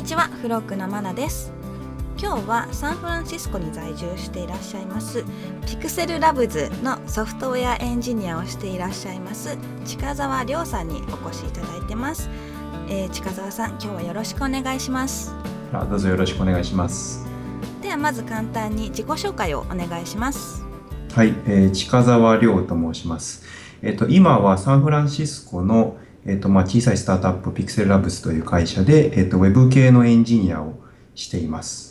[0.00, 1.52] にちはフロックのマナです。
[2.18, 5.24] 今日はサンフランシスコに在住していらっしゃいます
[5.66, 12.30] ピクセルラブズのソフトウェアエンジニアをしていらっしゃいます近澤亮さんにお越しいただいてます、
[12.88, 15.34] えー、近澤さん今日はよろしくお願いします。
[15.70, 17.26] あどうぞよろしくお願いします。
[17.82, 20.64] ではまず簡単に自己紹介をお願いします。
[21.14, 23.44] はい、えー、近澤亮と申します。
[23.82, 30.78] えっ、ー、と今はサンフランシスコのえっとまあ、小さいスタートアップピクセルラブスという会社で、えっと、ウェブ系のエンジニアを
[31.14, 31.90] しています。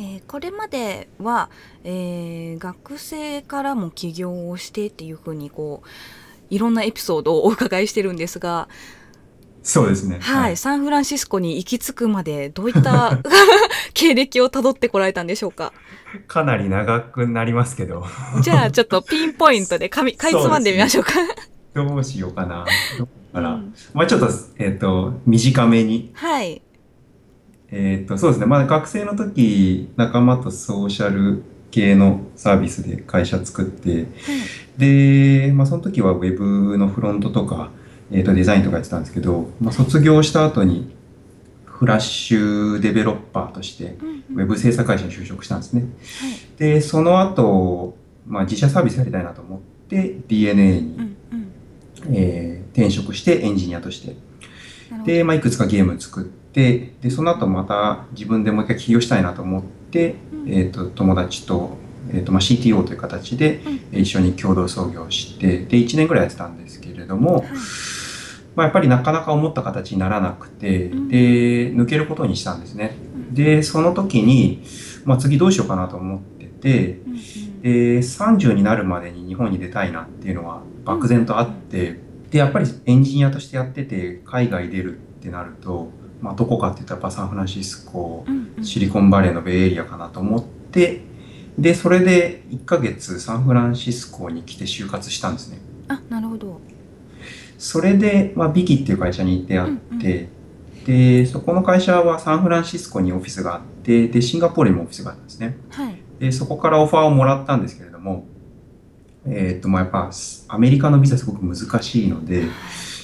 [0.00, 1.50] えー、これまでは、
[1.82, 5.88] えー、学生からも起業をしてっていうふうにこう
[6.54, 8.68] いろんなエピソードをお伺いしてるんですが
[9.64, 13.18] そうですね、はい、はい、サンフランシスコに行き着くまでどういった
[13.92, 15.72] 経歴をたどってこられたんでしょうか？
[16.28, 18.06] かなり長くなりますけど。
[18.40, 21.12] じゃあちょっとピンポイントでかみかいつまんでみましょうか
[21.84, 22.64] どうしようかな
[23.32, 24.28] から、うん、まあちょっと、
[24.58, 26.10] えっ、ー、と、短めに。
[26.14, 26.62] はい。
[27.70, 28.46] えっ、と、そうですね。
[28.46, 34.06] まあ学生の時、仲間とソーシャル系のサービスで会社作って、
[34.76, 37.70] で、まあその時は Web のフロントとか、
[38.10, 40.96] えっ、ー、と、デザインとかやってたんですけど、まあ卒業した後に、
[41.66, 43.96] フラッシュデベロッパーとして、
[44.34, 45.84] ウェブ制作会社に就職したんですね。
[46.56, 51.16] で、その後、まあ自社サービスやりたいなと思って、DNA に、うんうん、
[52.12, 54.14] えー転職してエンジニアとして。
[55.04, 61.76] で、まあ、いくつかゲーム作って、で、その後また自分でもう一回起業したいなと思って、うん、えっ、と、友達と、
[62.10, 63.60] えっ、ー、と、まあ、CTO という形で
[63.92, 67.44] 一緒に共同創業して、で、1年ぐらいやってたんですけれども、
[68.54, 70.94] まあ、やっぱりなかなか思った形にならなくて、で、
[71.74, 72.96] 抜けることにしたんですね。
[73.32, 74.62] で、その時に、
[75.04, 77.00] まあ、次どうしようかなと思ってて、
[77.62, 82.00] で、30になるまでに日本に出たいなっていうのは漠然とあって、
[82.30, 85.90] で、やっぱりエンジニアとしてやってて、海外出るってなると、
[86.22, 88.24] まあ、どこかって言ったらサンフランシスコ、
[88.62, 91.02] シリコンバレーのベイエリアかなと思って、
[91.58, 95.58] で、それで1ヶ月サンフランシスコに来て就活したんですね。
[95.88, 96.58] あ、なるほど。
[97.58, 100.28] それで、まあ、ビキっていう会社に出会って、うん
[100.78, 105.58] うん、で、そこの会社はサンフランシスコにオフィスがあって、で、シンガポールにもオフィスがあったんですね。
[105.70, 106.00] はい。
[106.18, 108.26] で、そこからオファーをもらったんですけれども、
[109.26, 110.10] えっ、ー、と、まあ、やっぱ、
[110.48, 112.44] アメリカのビザすごく難しいので。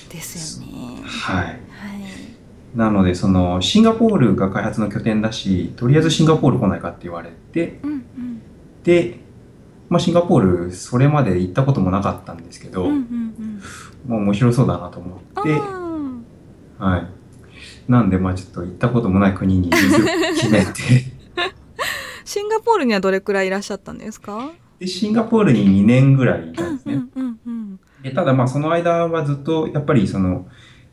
[0.09, 1.03] ですよね。
[1.05, 1.45] はい。
[1.47, 1.59] はい、
[2.75, 8.43] なので、その、シンガポールが開発の拠点だし、とりあえずシンガポール来ないかって言われて、うんうん、
[8.85, 9.19] で、
[9.89, 15.51] まあ、シンガポール、それまで行ったこともなかったんですけど、うんうんうん、もう面白そうだなと思って、
[16.79, 17.25] はい。
[17.89, 20.73] なんで、まあ、ちょっと行ったこともない国に決めて
[22.25, 24.51] シンガポールにはどれくらいいらっしゃったんですか？
[24.85, 27.01] で、シンガポールに2年ぐらいいたんですね。
[28.03, 30.47] でただまあその間はずっとやっぱりその、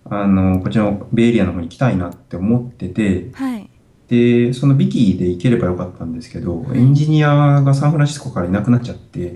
[0.06, 3.69] あの、こっちのベイエリアの方に行きたいなって思ってて、はい、
[4.07, 9.35] で、そのビキで行ければよかったんですけど、エンジニアがサンフランシスコからいなくなっちゃって、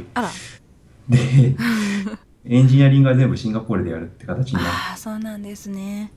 [1.10, 1.56] で、
[2.46, 4.70] エンジニアリングは全部シンガポールでやるって形になって。
[4.70, 6.12] ああ、そうなんですね。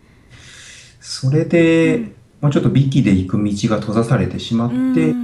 [1.01, 5.15] それで、うん、まあ、ちょっとビキで行く道が閉ざされてしまって、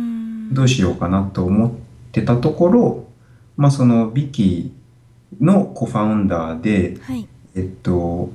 [0.53, 1.84] どうしようかなと思って、
[2.15, 3.05] ってたところ、
[3.57, 4.73] まあ、そのビキ
[5.41, 7.27] のコファウンダーで、はい、
[7.57, 8.31] えっと、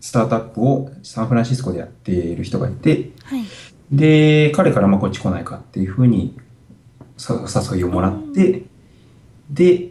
[0.00, 3.44] スタートアップをサンフランシスコでやっている人がいて、はい、
[3.90, 6.38] で、彼からまあこっち来ないかっていうふうに
[7.18, 8.62] 誘いをもらって、
[9.50, 9.90] で、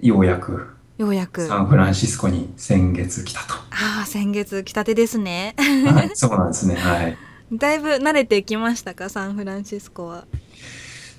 [0.00, 0.68] ようやく、
[0.98, 1.46] ようやく。
[1.46, 3.54] サンフランシスコに先月来たと。
[3.54, 5.54] ああ、先月来たてですね。
[5.58, 6.76] はい、そうなんですね。
[6.76, 7.16] はい。
[7.52, 10.26] だいぶ慣れてきましたか、サンフランシスコは。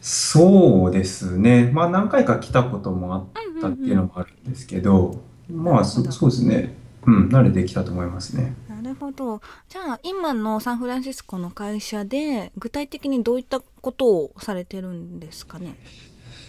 [0.02, 1.72] そうですね。
[1.74, 3.24] まあ何回か来たこともあっ
[3.62, 6.76] たっていうのもあるんですけど、まあそそうですね。
[7.06, 8.54] うん、慣れてきたと思いますね。
[8.68, 9.42] なるほど。
[9.68, 15.76] じゃあ今のサンフランシスコの会社で具体的にどういったことをされてるんですかね？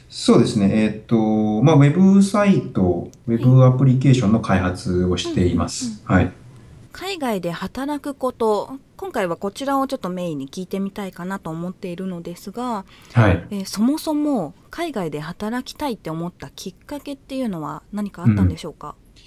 [0.09, 0.71] そうですね。
[0.73, 6.03] えっ、と、まあウェブサイト、ウェブアプリケーションの開発をしています。
[6.05, 6.33] はい。
[6.93, 12.85] 海外で働くこと今回はこちらをちょっとメインに聞いてみたいかなと思っているのですが、
[13.15, 13.47] はい。
[13.51, 19.25] えー、そもそも海外で働きたいって思ったきっかけっていうのは何かあったんでしょうか、うん、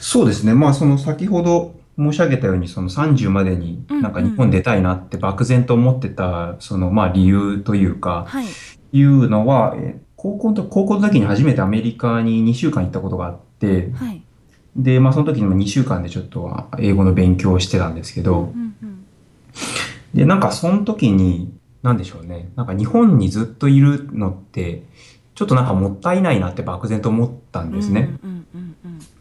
[0.00, 0.54] そうですね。
[0.54, 8.46] まあその先ほど申し上げたようにその30までになんか日本出たいなって漠然と思ってたそのまあ理由というか、はい、
[8.92, 14.22] いうのは、えー、高校の高校の時に初めてアメリカに2週間行ったことがあって、はい、
[14.76, 19.06] で、まあ、その時にも2週間でちょっと英語の勉強をしてたんですけど、うんうん、
[20.14, 21.52] で、なんかその時に、
[21.82, 24.82] なんでしょうね、なんか日本にずっといるのって、
[25.34, 28.10] ちょっとなんかもったいないなって漠然と思ったんですね。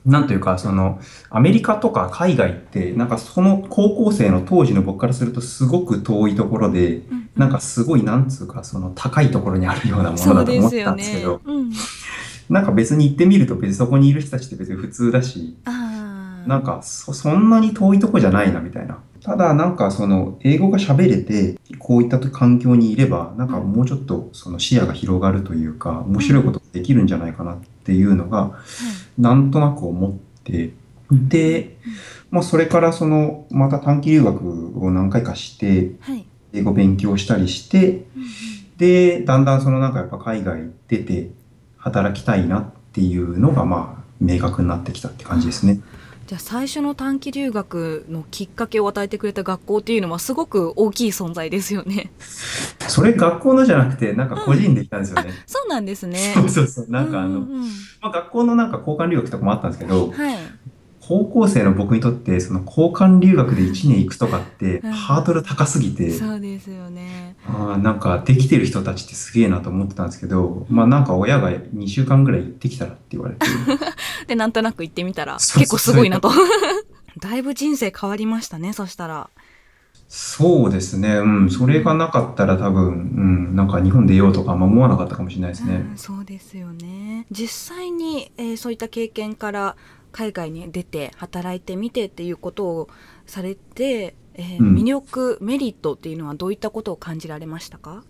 [0.06, 1.00] なんというか、その、
[1.30, 11.42] アメリカとか海外って、なんかその高校生の当時の僕からするとすごく遠いところで、うんなんかすごい、なんつうか、その高いところにあるようなものだと思ったんですけど、。
[11.44, 11.72] うん、
[12.50, 15.58] なんか別に行ってみると別にそこにいる人たちって別に普通だし。
[16.46, 19.00] なんかそそんなに遠いとこじゃないなみたいな。
[19.24, 28.60] ただなんかその英語が喋れてこういった環境にいればなんかもうちょっとその視野が広がるというか面白いことができるんじゃないかなっていうのが
[29.18, 30.14] なんとなく思っ
[30.44, 30.74] て
[31.12, 31.78] で、
[32.30, 35.94] まあ、それからそのまた短期留学を何回かして。
[36.56, 38.06] 英語勉強したりして
[38.78, 41.30] でだんだんそのなんかやっぱ海外出て
[41.86, 45.80] 働きたいなっていうのがまあ明確になってきたって感じですね。
[46.26, 52.12] じゃあ最初の短期留学のきっかけを与えてくれた学校っていうのはすごく大きい存在ですよね。
[52.88, 55.32] それ学校のじゃなくて、なんか個人で行ったんですよね。
[55.46, 56.34] そうなんですね。
[56.34, 56.90] そうそうそう。
[56.90, 57.62] なんかあの、ううん
[58.02, 60.38] まあ、学校のなんか交換留学とかもあったんですけど、はい。
[61.08, 67.36] 高校生の僕にとって、その交換留学で1年行くとかって、うんハードル高すぎて、そうですよね。
[67.46, 73.46] あーなんかできてる人たちってすげえなと思ってたんですけど、まあなんか親が2週間ぐらい行ってきたらって言われて、
[74.28, 76.32] でなんとなく行ってみたら結構すごいなと。
[77.20, 78.74] だいぶ人生変わりましたね。
[78.74, 79.30] そしたら。
[80.08, 85.84] そうですね、うん、それがなかったら多分、うん、なんか日本出ようとかあんま思わなかったかもしれないですね。
[85.92, 89.76] うん、そうですよね実際に、えーそういった経験から
[90.16, 92.90] 海外に出て働いてみてっていうことを
[93.26, 94.76] されて、えーうん。
[94.76, 98.04] 魅力メリットっていうのはどういったことを感じられましたか？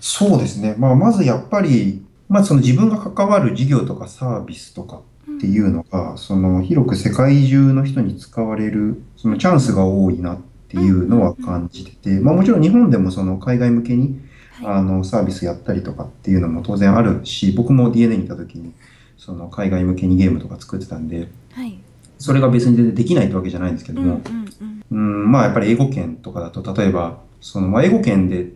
[0.00, 0.74] そうですね。
[0.76, 5.00] まあ、まずやっぱり、まあ、その自分が関わる事業とかサービスとか
[5.36, 10.38] っていうのが、その広く世界中の人に使われる、そのチャンスが多いなっ
[10.68, 14.20] ていうのは感じてて、まあ、もちろん日本でもその海外向けに
[14.62, 14.78] はい。
[14.78, 18.74] あのサービスやったりとかっていうのも当然あるし、僕も DNA にいた時に、
[19.20, 21.78] その海外向けにゲームとか作ってたんで、はい。
[22.18, 28.46] それが別に全然できないってわけじゃないんですけども、うんうんまあやっぱり英語圏とかだと、例えば、そのまあ英語圏で、ウ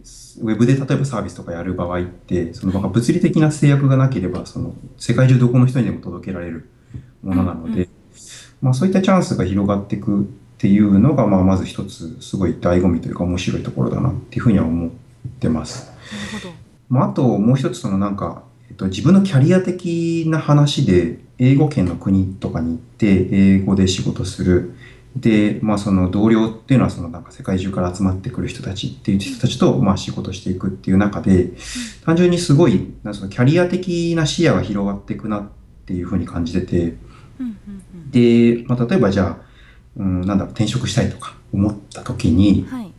[0.50, 6.68] ェブで例えばサービスとかやる場合って、その物理的な制約がなければ、その世界中どこの人にでも届けられる
[7.22, 7.88] ものなのうんうで、
[8.62, 10.24] まあそういったチャンスが広がっていくっ
[10.56, 14.90] ていうのが、まあまず一つすごい醍醐味というか面白いところだなっていうふうには思っ
[15.40, 15.86] てます。
[15.86, 16.54] なるほど。
[16.88, 24.74] まあ、あともう一つそのなんか、えっと、自分のキャリア的な話で英語圏の国とかに行って英語で仕事する。
[25.16, 31.50] で、まあ、その同僚っていうのはそのなんか世界中から集まってくる人たちっていう人たちとまあ仕事していくっていう中で
[32.04, 35.48] 単純にすごいなそのキャリア的な視野が広がっていくなっ
[35.86, 36.96] ていうふうに感じてて
[38.10, 39.46] で、まあ、例えばじゃあ、
[39.98, 42.93] うん、なんだろう転職したいとか思った時にはい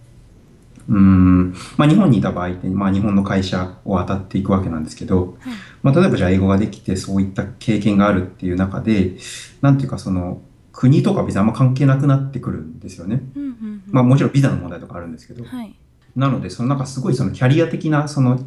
[0.87, 5.53] うーん、まあ、日本にいた場合って、まあ、日本の会社を当たっていくわけなんですけど、はい。
[5.83, 9.17] まあ、例えばじゃあ英語ができてそういった経験があるっていう中で、
[9.61, 10.41] なんていうかその
[10.71, 13.21] 国とか別にあんま関係なくなってくるんですよね。
[13.35, 13.83] うんうんうん。
[13.91, 15.75] まあもちろんビザの問題とかあるんですけど、はい。
[16.15, 18.39] なのでそのなんかすごいそのキャリア的なその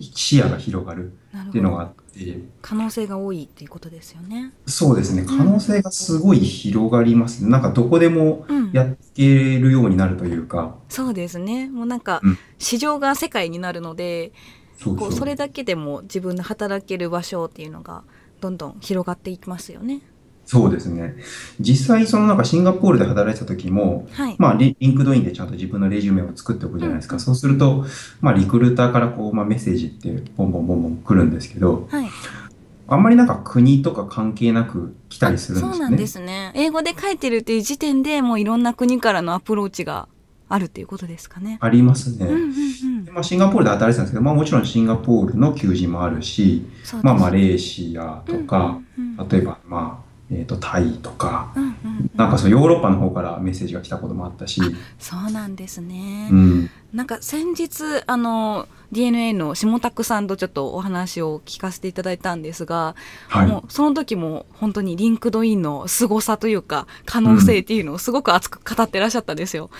[0.00, 1.12] 視野が広がる
[1.48, 4.52] っていうのがあって、可能性が多いっていうことですよね。
[4.66, 7.50] そうですね、可能性がすごい広がりますね。
[7.50, 8.70] なんかどこでもうん。
[8.72, 11.68] やっていけるようになるというか、そうですね。
[11.68, 12.38] もうなんかうん。
[12.58, 14.32] 市場が世界になるので、
[14.78, 15.08] そうそう。
[15.08, 18.04] こうそれだけでも自分の働ける場所っていうのが
[18.40, 20.02] どんどん広がっていきますよね。
[20.48, 21.14] そうですね。
[21.60, 24.36] 実際そのなんかシンガポールで働いてた時も、はい。
[24.38, 27.16] まあ、リ LinkedIn でちゃんと自分のレジュメを作っておくじゃないですか。
[27.16, 27.84] うんそうすると、
[28.22, 32.08] まあ、リクルーターからこう、まあ、メッセージってボンボンボンボン来るんですけど、はい。
[32.86, 35.74] あんまりなんか国とか関係なく来たりするんですよね。
[35.74, 36.52] そうなんですね。
[36.54, 40.08] 英語で書いてるっていう時点でもういろんな国からのアプローチが
[40.48, 41.58] あるっていうことですかね。
[41.60, 42.24] ありますね。
[42.24, 43.10] うんうんうんで。
[43.12, 46.64] まあ、シンガポールで働いてたんですけど、まあ、もちろんシンガポールの求人もあるし、
[47.02, 54.60] まあ、マレーシアとか、うんうんうん例えば、まあ、えっ、と、タイとか、うんうんうんなんかそう、ヨーロッパの方からメッセージが来たこともあったし、
[54.98, 56.28] そうなんですね。
[56.32, 56.70] うん。
[56.92, 62.96] なんか先日あの DNA の下拓さんとちょっとお話を聞かせていただいたんですが、
[63.28, 63.46] はい。
[63.46, 69.70] もうその時も本当に LinkedIn の凄さというか可能性っていうのをすごく熱く語ってらっしゃったんですよ。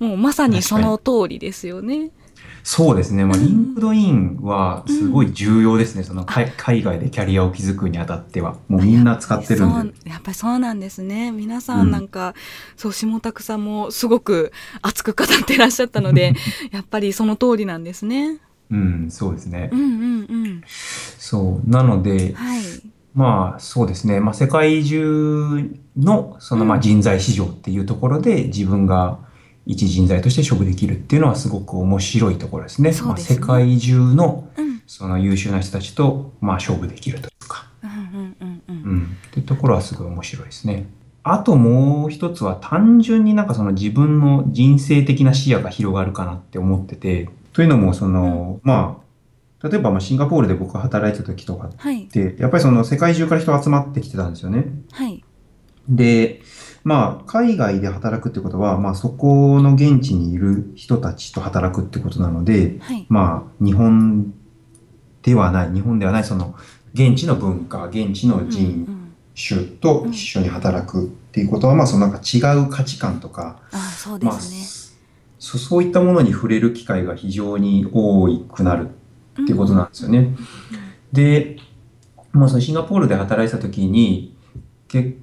[0.00, 2.10] もうまさにその通りですよね。
[2.62, 3.24] そうですね。
[3.24, 6.04] まあ、うん LinkedIn はすごい重要ですね。
[6.04, 8.56] その海海外でキャリアを築くにあたっては。
[8.68, 10.10] もうみんな使ってるんで。
[10.10, 12.34] やっぱりそうなんですね皆さんなんか、
[12.76, 16.34] そう下拓さんもすごく熱く語ってらっしゃったので
[16.70, 18.38] やっぱりその通りなんですね。
[18.70, 19.76] うん、そうですねう。
[19.76, 20.62] んうんうん
[21.18, 21.70] そう。
[21.70, 22.62] なので、はい
[23.14, 24.20] まあそうですね。
[24.20, 29.18] まあ世界中のそのまあ人材市場っていうところで自分が
[29.66, 32.92] 一人材として勝負できるっていうのはすごく面白いところですね。
[32.92, 37.66] すねまあ世界中のうんその優秀な人たちとまあ勝負できるというか。
[37.82, 39.16] うんうんうんううんん。
[39.28, 40.86] ってとところはすごい面白いですね。
[41.24, 49.00] あともう一つは単純になんかその自分の人生的な視野が広がるかなって思ってて、というのもその、ま
[49.60, 54.64] あ、例えばまあシンガポールで僕が働いてた時とかはいって、やっぱりその世界中から人集まってきてたんですよね。
[54.90, 55.22] はい
[55.88, 56.42] で、
[56.84, 63.06] まあ、海外で働くってことは、まあ、そこの現地にいる人たちと働くってことなので、はい。
[63.08, 64.34] まあ、日本
[65.22, 66.54] ではない、日本ではない、その、
[66.94, 69.02] 現地の文化、現地のうん人うん
[69.34, 74.92] 種と一緒に働くっていうことは、まあ、そのなんか違う価値観とか、あそうでまあ、すね
[75.38, 78.90] そそういったものに触れる機会が非常に多くなる
[79.40, 80.36] っていうことなんですよね。
[81.12, 81.56] で、
[82.32, 84.36] まあ、そのシンガポールで働いてた時に
[84.88, 85.18] 結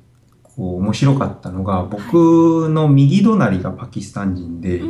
[0.60, 4.82] 構面白かったのが僕の右隣がパキスタン人で、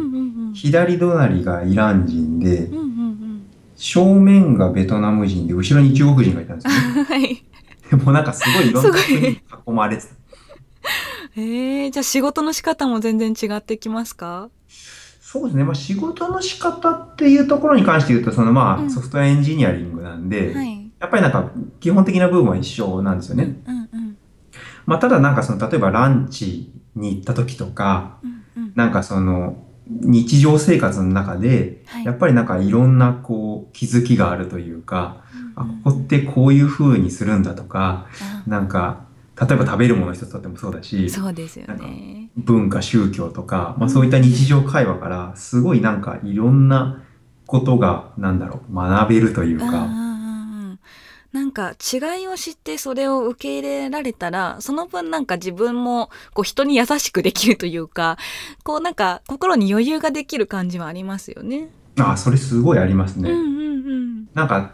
[0.54, 3.46] 左隣がイラン人でうんうんうん。
[3.76, 7.04] 正面がベトナム人で後ろに中国人がいたんですよね。
[7.08, 7.44] はい。
[7.90, 9.28] でもなんかすごいいろんな国に
[9.68, 10.10] 囲まれてた。
[11.38, 14.50] えー、じゃあ仕事の仕方も全然違ってきますか？
[15.22, 15.64] そうですね。
[15.64, 18.86] まあ仕事の仕方っていうところに関して言うと、そのまうん。
[18.88, 20.92] あソフトウェアエンジニアリングなんで、はい。
[21.00, 23.62] やっぱりなんか基本的な部分は一緒なんですよね。
[23.68, 24.09] うんうん
[24.86, 28.74] まあただなんかその例えばランチに行った時とか、うんうん。
[28.76, 32.06] なんかその日常生活の中で、はい。
[32.06, 35.24] やっぱりなんかいろんなこう気づきがあるというか、
[35.56, 35.82] あ、うん。
[35.82, 38.44] ここってこういう風にするんだとか、あ。
[38.50, 39.06] なんか、
[39.40, 42.30] 例えば食べるもの一つとってもそうだし、そうですよね。
[42.36, 47.02] 文化、宗教とか、まあそういった日常会話から、すごいなんかいろんな
[47.46, 50.09] ことが、なんだろう、学べるというか、うんうんうんうん
[51.32, 58.18] なんか違いを知ってそれを受け入れられたらその分なんか自分もこう人に優しくできるというか
[58.64, 61.70] こうなんか心に余裕ができる感じはありますよね。
[62.04, 63.30] あ、それすごいありますね。
[63.32, 64.30] うんうんうん。
[64.34, 64.72] なんか、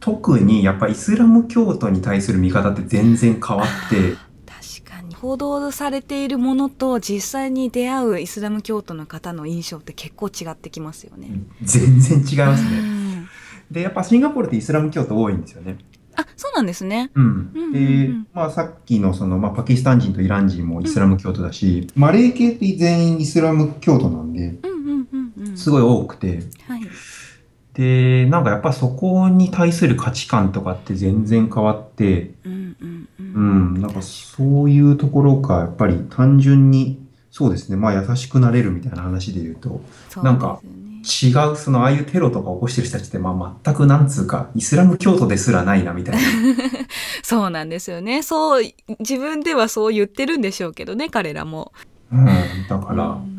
[0.00, 4.16] 特にやっぱイスラム教徒に対する見方って全然変わって、
[4.84, 11.30] 確かに報道されているものと実際に出会うイスラム教徒の方の印象って結構違ってきますよね。
[11.62, 12.80] 全然違いますうね。
[12.80, 13.28] ん
[13.70, 15.78] で、やっぱシンガポールってイスラム教徒多いんですよね。
[16.16, 17.10] あそうなんですね。
[17.14, 25.56] うんうんうんでうん、まあさっきのその、まあパキスタン人とイラン人もイスラム教徒だし、マレー系って全員イスラム教徒なんで、うんうんうんうん。
[25.56, 26.82] すごい多くて、はい。
[27.74, 33.22] で、なんかやっぱそこに対する価値観とかって全然変わって、うんうんう。
[33.22, 40.60] うんん、なんかそういうところがやっぱり単純に、そうですね、まあ優しくなれるみたいな話で言うと、そうなんか
[41.04, 46.20] 違う、そのああいうテロとか起こしてる人たちって、まあ全くなんつうか、イスラム教徒ですらないなみたいな。
[47.22, 48.22] そうなんですよね。
[48.22, 48.64] そう
[49.00, 51.72] 自分ではそう言ってるんでしょうけどね彼らも。
[52.12, 52.26] うん、
[52.68, 53.34] だから、うん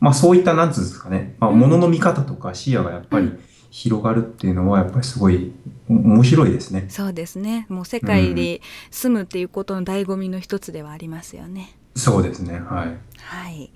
[0.00, 3.40] まあそういった、なんつうんですかね、まあ、うん物の見方とか視野がやっぱりうん
[3.70, 5.52] 広がるっていうのは、やっぱりすごい
[5.88, 6.86] お面白いですね。
[6.88, 7.66] そうですね。
[7.68, 11.76] もう世界に住むっていうことの醍醐味の一つではありますよね。
[11.94, 12.98] そうですね、はい。
[13.18, 13.72] はい。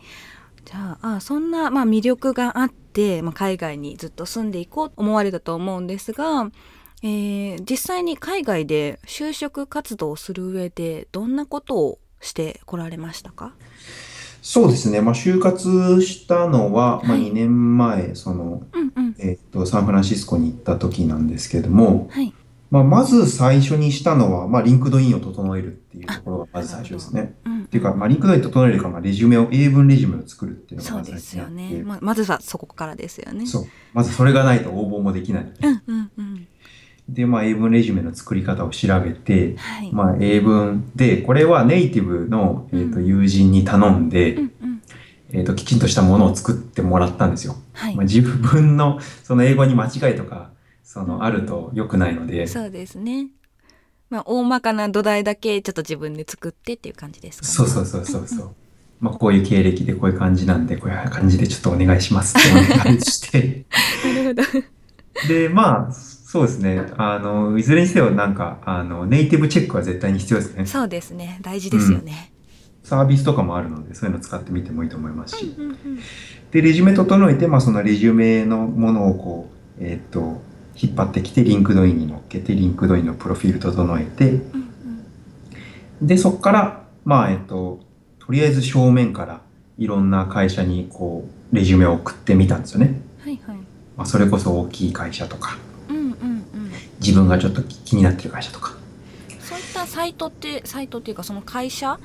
[0.64, 6.50] じゃああそんな、まあ、魅力があって、まあ、海外にずっと住んでいこうと思われたと思うんですが、
[7.02, 13.52] えー実際に海外で就職活動をする上でどんなことをしてこられましたか？
[14.42, 19.14] そうですね、まあ就活したのは、まあはい2年前、その、うんうん。
[19.18, 22.32] えっと、サンフランシスコに行った時なんですけれども、はい。
[22.70, 27.34] まあまず最初にしたのは、まあ LinkedIn を整えるっていうところがまず最初ですね。
[27.46, 31.82] うんっていうか、まあ LinkedIn 整えるか、まあレジュメを、英文レジュメを作るっていうのがそうまずですよね。
[31.84, 33.46] ままずはそこからですよね。
[33.46, 33.66] そう。
[33.92, 35.52] まずそれがないと応募もできない。
[35.60, 36.46] うんうんうん。
[37.08, 39.92] で、まあ英文レジュメの作り方を調べて、はい。
[39.92, 44.82] まあ英文で、これはネイティブの、えっとうん友人に頼んで、うんうん。
[45.32, 47.56] えっときちんとしたものを作ってもらったんですよ。
[47.72, 48.04] はいまあ、。
[48.04, 50.50] 自分のその英語に間違いとか
[50.84, 53.30] そのあると良くないので、そうですね。
[54.14, 57.52] まあ大まかな土台だけちょっと自分で作ってっていう感じですかね。
[57.52, 58.54] そうそうそうそうそう。
[59.00, 63.64] まあこういう経歴でこういう感じなんでこういう感じでちょっとお願いしますってお願いして
[64.06, 64.42] なるほど。
[65.28, 71.40] でまあそうですねあのいずれにせよなんかあのネイティブチェックは絶対に必要ですねそうですね。
[71.42, 72.32] 大事ですよね。
[72.84, 75.76] サービスとかもあるのでそういうの使ってみてもいいと思いますし、うんうん
[76.52, 80.40] でレジュメ整えて、まあ、そのレジュメのものをこうえっ、と
[80.76, 84.64] 引っ張ってきて LinkedIn に乗っけて LinkedIn のプロフィール整えてうんうん
[86.02, 87.80] で、そこから、まあ、えっと、
[88.18, 89.40] とりあえず正面から
[89.78, 93.00] いろんな会社にこう、レジュメを送ってみたんですよね。
[93.20, 93.56] はいはい。
[93.96, 95.56] まあ、それこそ大きい会社とか、
[95.88, 96.44] うんうんうん。
[97.00, 98.74] 自分がちょっと気になってる会社とか。
[99.40, 101.98] そういったサイトってサイトっていうかその会社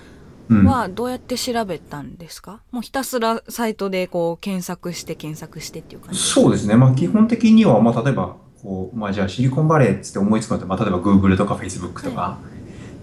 [0.49, 0.65] うん。
[0.65, 6.75] はどうやって調べたんですか、もうひたすらサイトでこう検索して検索してっていう感じそうですね。
[6.75, 12.39] まあ、基本的には、まあ、例えば、こう、まあ、じゃあシリコンバレーっつって思いつくのって、まあ、例えば Google とか Facebook とか、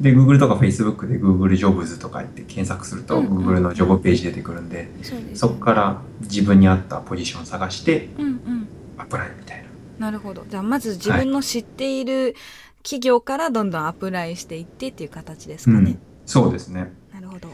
[0.01, 4.89] で Google とか Facebook で Google ジョブズとか言って検索するとうんうん Google のジョブページ出てくるんで、
[5.35, 8.69] そこから自分に合ったポジションを探してうんうん。
[8.99, 9.65] アプライみたい
[9.99, 10.07] な。
[10.07, 10.45] なるほど。
[10.49, 12.35] じゃあまず自分の知っている
[12.83, 16.93] 企業からどんどんアプライしていってっていう形ですかね、そうですね。
[17.13, 17.49] なるほど。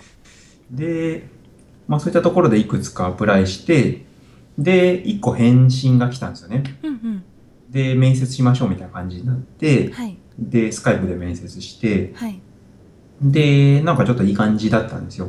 [0.71, 1.29] で、
[1.87, 4.05] まあそういったところでいくつかアプライして、
[4.59, 6.65] で、1個返信が来たんですよね。
[6.83, 7.25] うんうん
[7.73, 10.17] で、面接しましょうみたいな感じになって、はい。
[10.39, 12.41] で、スカイプで面接して、はい。
[13.23, 15.29] で、なんかちょっといい感じだったんですよ。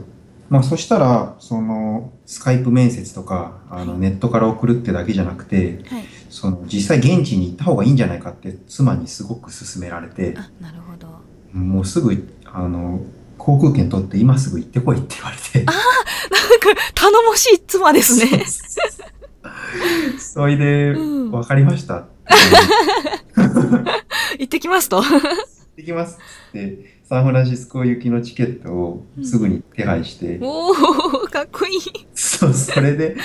[0.49, 4.01] まあそしたら、その、スカイプ面接とか、あの、はい。
[4.01, 6.03] ネットから送るってだけじゃなくて、はい。
[6.29, 11.07] その、実際現地に行った方がいいんじゃないかって妻にすごく勧められて、あなるほど。
[11.57, 13.01] もうすぐ、あの、
[13.37, 15.63] 航空券取って今すぐ行ってこいって言われて。
[15.63, 18.43] なんか頼もしい妻ですね。
[20.17, 21.31] それで、うん。
[21.31, 22.05] わかりました。
[24.39, 25.03] 行ってきますと。
[25.75, 30.73] できますって、サンフランシスコ行きのチケットをすぐに手配して、おお
[31.27, 31.79] かっこいい。
[32.13, 33.15] そう、それで、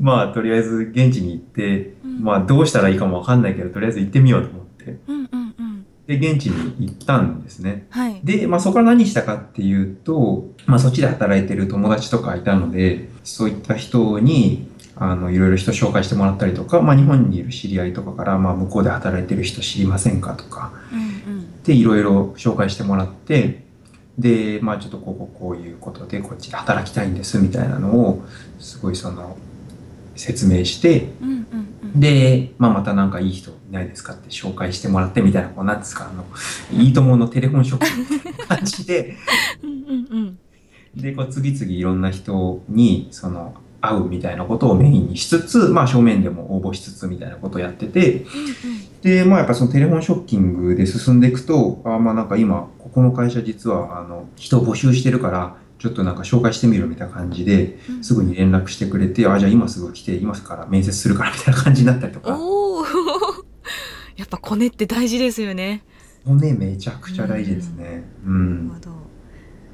[0.00, 2.22] まあ、とりあえず現地に行って、うん。
[2.22, 5.86] まあ、どうしたらいいかもわかんないけど、とりあえず行ってみようと思って、うんうんうん。
[6.06, 7.86] で、現地に行ったんですね。
[7.90, 8.20] はい。
[8.22, 21.62] で、まあ、そこから何したかっていうと、まあ、そっちで働いてる友達とかいたので、そういった人に、あの、いろいろ人紹介してもらったりとか、まあ、日本にいる知り合いとかから、まあ、向こうで働いてる人知りませんかとか、うんうん。
[21.62, 23.64] で、いろいろ紹介してもらって、
[24.18, 28.24] で、まあちょっとこうこうこういうことでこっちで働きたいんですみたいなのを、
[28.58, 29.36] すごいその、
[30.16, 31.46] 説明して、うんうん
[31.82, 32.00] うん。
[32.00, 36.24] で、まあまたなんかいい人いないですかって紹介してもらってみたいな、こうなんですか、あの、
[36.80, 39.16] いいとものテレフォンショップみたいな感じで、
[39.62, 40.38] うんうんうん。
[40.94, 43.54] で、こう次々いろんな人に、その、
[43.88, 48.24] 会うみたいなことをメインにしつつ、まあ正面でも応募しつつみたいなことをやってて、
[49.02, 58.04] で、まあやっぱそのテレフォンショッキングで進んでいくと、あまあなんか今、ここの会社実は、あの、人を募集してるから、ちょっとなんか紹介してみるみたいな感じで、うん。
[58.04, 62.84] すぐに連絡してくれて、あ、じゃあ今すぐ来て、今から面接するからみたいな感じになったりとか、おお
[64.16, 65.82] やっぱコネって大事ですよね。
[66.24, 68.04] 骨めちゃくちゃ大事ですね。
[68.24, 68.68] うん。
[68.68, 69.04] なるほど。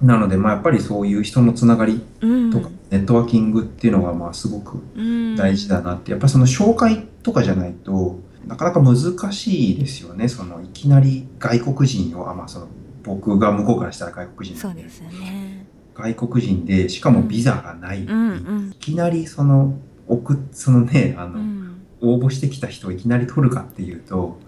[0.02, 2.50] なので、まあやっぱりそういう人のつながりうん。
[2.50, 5.36] とか、ネットワーキングっていうのがまあすごくうん。
[5.36, 8.96] 大事だなって、やっぱりその紹介とかじゃないとなかなか難
[9.32, 10.28] しいですよね。
[10.28, 12.68] そのいきなり外国人をあまあその
[13.02, 15.66] 僕が向こうからしたら外国人そうですよね。
[15.94, 18.34] 外国人でしかもビザがない、うんう
[18.68, 18.70] ん。
[18.72, 21.60] いきなりその送っそのねあの、うん。
[22.02, 24.38] 応募してきた人をいきなり取るかっていうと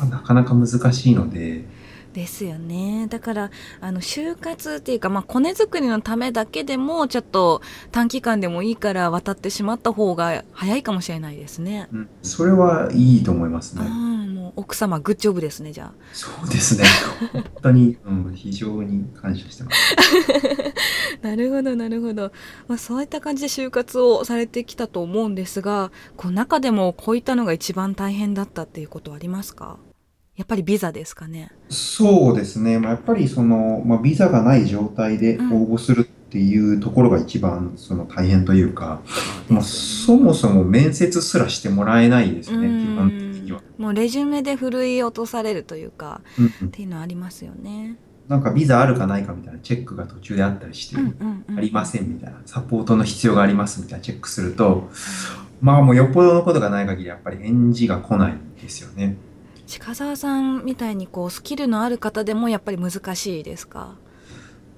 [0.00, 1.64] やっぱなかなか難しいので
[2.12, 11.88] ですよねだからあの就活っていうか、まあ、コネ作りのためだけでもちょっと短期間でもいいから渡ってしまった方が早いかもしれないですね。
[11.92, 13.88] うんそれはいいと思いますうね。
[13.88, 15.92] ん、もう奥様グッジョブですねじゃあ。
[16.12, 16.84] そうですね。
[17.32, 19.96] 本当に、うん、非常に感謝してます。
[21.22, 22.32] なるほどなるほど、
[22.68, 29.78] まあ、そういった感じで就活をされてきたと思うんですがこう中でもこういったのが一番大変だったっていうことはありますか？
[30.40, 31.50] やっぱりビザですかね。
[31.68, 32.78] そうですね。
[32.78, 39.02] まあ、やっぱりその、まあ、ビザがない状態で応募するっていうところが一番その大変というか、
[39.50, 43.60] まあ、そもそも面接すらしてもらえないですよね、基本的には。
[43.76, 47.96] もうレジュメでふるい落とされるというかうんうんっていうのはありますよね。
[48.26, 54.88] なんかビザあるかないかみたいなチェックが途中であったりして、うんうんうんありませんみたいな、サポートの必要がありますみたいなチェックすると、
[55.60, 59.16] まあもうよっぽどのことがない限りやっぱり返事が来ないんですよね。
[59.70, 63.94] 近澤さんみたいにこうスキルのある方でもやっぱり難しいですか？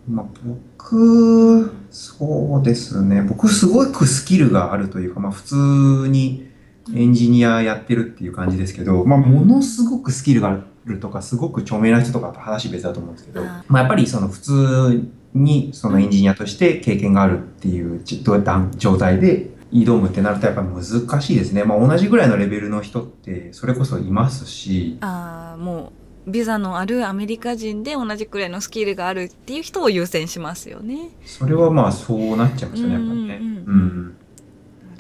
[0.07, 3.23] まあ、僕、そうですね。
[3.23, 6.47] 僕すごくスキルがあるというか、まあ普通に
[6.95, 21.65] エンジニアやってるっていう感じですけど、まあものすごくスキルがあるとか、すごく著名な人とかと話別だと思うんですけど、あまあやっぱりその普通にそのエンジニアとして経験があるっていうじどうやった状態で挑むってなるとやっぱり難しいですね。
[21.65, 25.93] まあ同じぐらいのレベルの人ってそれこそいますし、あーも
[26.27, 31.11] うビザのあるアメリカ人で同じくらいのスキルがあるっていう人を優先しますよね。
[31.25, 33.39] それはまあそうなっちゃいますよね、やっぱりね。
[33.41, 34.17] うんうんうん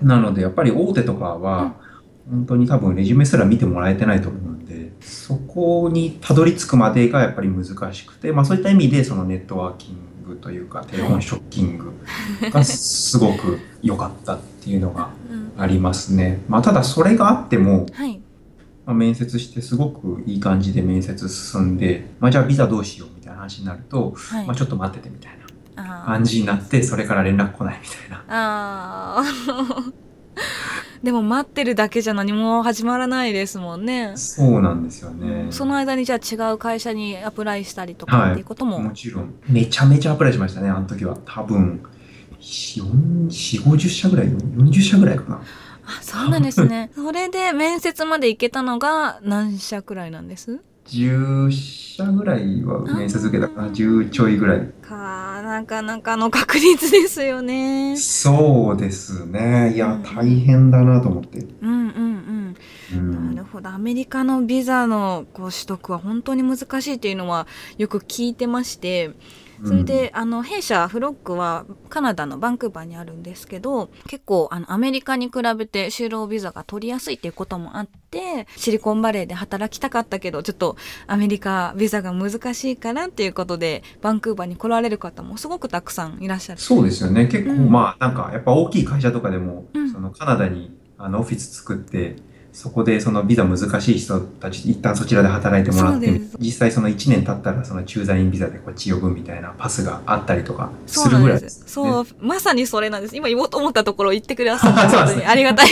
[0.02, 1.76] なのでやっぱり大手とかは
[2.28, 10.00] 本当に多分レジュメすら見てもらえてないと思うんでそこにたどり着くまでがやっぱり難しくて、まあ、そういった意味でそのネットワーキング
[10.37, 11.92] というかテレフォンショッキング
[12.51, 16.40] がすごく良かったっていうのがうんありますね。
[16.49, 18.21] まあ、ただそれがあっても、はい。
[18.85, 24.47] まあ、面接してすごくいい感じで面接進んで、まあ、じゃあビザどうしようみたいな話になると、はい。
[24.47, 25.33] まあ、ちょっと待っててみたい
[25.77, 29.23] な感じになってそれから連絡来ないみたいな。
[31.03, 34.12] でも待ってるだけじゃ何も始まらないですもんね。
[34.16, 35.49] そうなんですよね。
[35.51, 39.35] その間にじゃあ違う会社にアプライしたりとかっていうことも、もちろん。
[39.49, 41.16] めちゃめちゃアプライしましたね、あの時は。
[41.25, 41.83] 多分、
[42.40, 45.40] 4、4 50社ぐらい ?40 社ぐらいかな。
[45.85, 46.92] あそうなんですね。
[46.95, 50.61] それで面接まで行けたのが何社くらいなんです？
[50.87, 53.68] 10社ぐらいは面接受けたかな。
[53.68, 54.73] 10ちょいぐらい。
[54.83, 57.97] かなかなかの確率ですよね。
[57.97, 59.73] そうですね。
[59.75, 61.47] いや、大変だなと思って。
[61.61, 62.57] うんうんうん。
[62.95, 63.71] うんなるほど。
[63.71, 67.47] アメリカのビザのこう取得は本当に難しいっていうのは
[67.79, 69.12] よく聞いてまして、
[69.64, 86.61] それで、あの弊社フロックはカナダのバンクーバーにあるんですけど結構あのアメリカに比べて就労ビザが取りやすいっていうこともあってシリコンバレーで働きたかったけどちょっとアメリカビザが難しいからっていうことでバンクーバーに来られる方もすごくたくさんいらっしゃる。
[86.61, 87.27] そうですよね。
[87.27, 92.16] 結構、うんまあ、なんか、やっぱ大きい会社とかでも、うんそのカナダにあのオフィス作って、
[92.53, 101.49] そこでそのビザ難しい人たち、一旦そちらで働いてもらって実際その1年経ったらその駐在員ビザでこっち呼ぶみたいなパスがあったりとかするぐらいね。
[101.49, 103.17] そう、まさにそれなんです。
[103.17, 105.69] 今言おうと思ったところを言ってくださって、 そうなんですね本当にありがたい。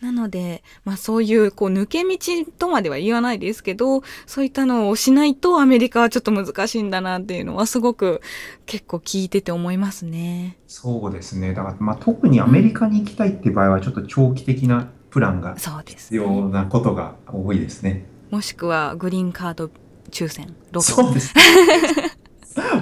[0.00, 2.18] なので、まあそういう、こう、抜け道
[2.58, 8.20] とまでは言わないですけど、そういったのをしないとアメリカはちょっと難しいんだなっていうのはすごく
[8.66, 10.58] 結構聞いてて思いますね。
[10.66, 11.54] そうですね。
[11.54, 18.06] だから、まあ、特にアメリカに行きたいっていう場合は、ちょっと長期的なプランがそうです、必要なことが多いですね。
[18.30, 19.70] もしくはグリーンカード
[20.10, 20.82] 抽選、ロト。
[20.82, 21.34] そうです。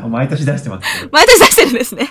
[0.08, 0.88] 毎年出してます。
[1.10, 2.08] 毎年出してるんですね。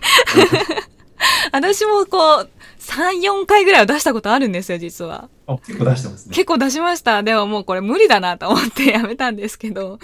[1.52, 5.30] 私もこう、3、4回ぐらいは出したことあるんですよ、実は。
[5.48, 6.36] あ結構出してますね。
[6.36, 7.24] 結構出しました。
[7.24, 10.00] でももうこれ無理だなと思って やめたんですけど、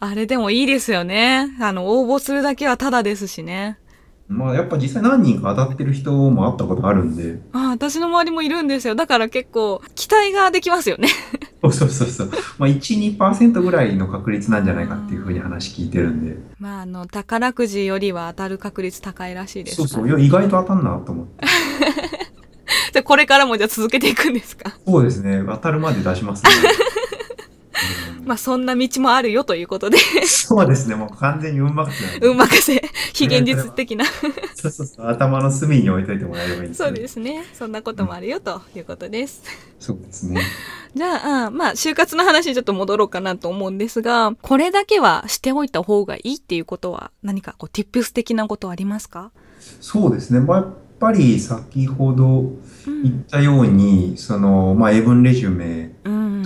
[0.00, 1.48] あれでもいいですよね。
[1.60, 3.78] あの、応募するだけはタダですしね。
[4.26, 8.94] まあ、やっぱ実際何人か当たってる人も会ったことあるんで、あ私の周りもいるんですよ。
[8.94, 11.08] だから結構期待ができますよね。
[11.62, 12.30] そうそうそうそう。
[12.58, 16.36] まあ、1、2%ぐらいの確率なんじゃないかっていうふうに話聞いてるんで。
[16.58, 19.88] まあ、あの、宝くじよりは当たる確率高いらしいですから。
[19.88, 20.08] そうそう。
[20.08, 21.44] いや、意外と当たんなと思って。
[22.92, 24.72] じゃあこれからもじゃあ続けていくんですか？
[24.86, 25.42] そうですね。
[25.46, 26.50] 当たるまで出しますね。
[28.24, 30.94] うんまあ、そんな道もあるよということで、そうですね。
[30.94, 32.26] もう完全に運任せなんで。
[32.26, 32.82] 運任せ、
[33.12, 34.04] 非現実的な。
[34.54, 35.06] そうそうそう。
[35.06, 37.44] 頭の隅に置いといてもらえればいいです、そうですね。
[37.52, 39.42] そんなこともあるよということです。
[39.78, 40.40] そうですね。
[40.94, 49.30] じゃあ、あまあ、就活の話にちょっと戻ろうかなと思うんですが、これだけはしておいた方がいいっていうことは、何かこう、tips 的なことはありますか？
[49.80, 50.40] そうですね。
[50.40, 52.52] まあ、やっぱり先ほどう
[53.02, 53.30] 言っ。
[53.30, 56.42] たように、その、まあ、英文レジュメうん。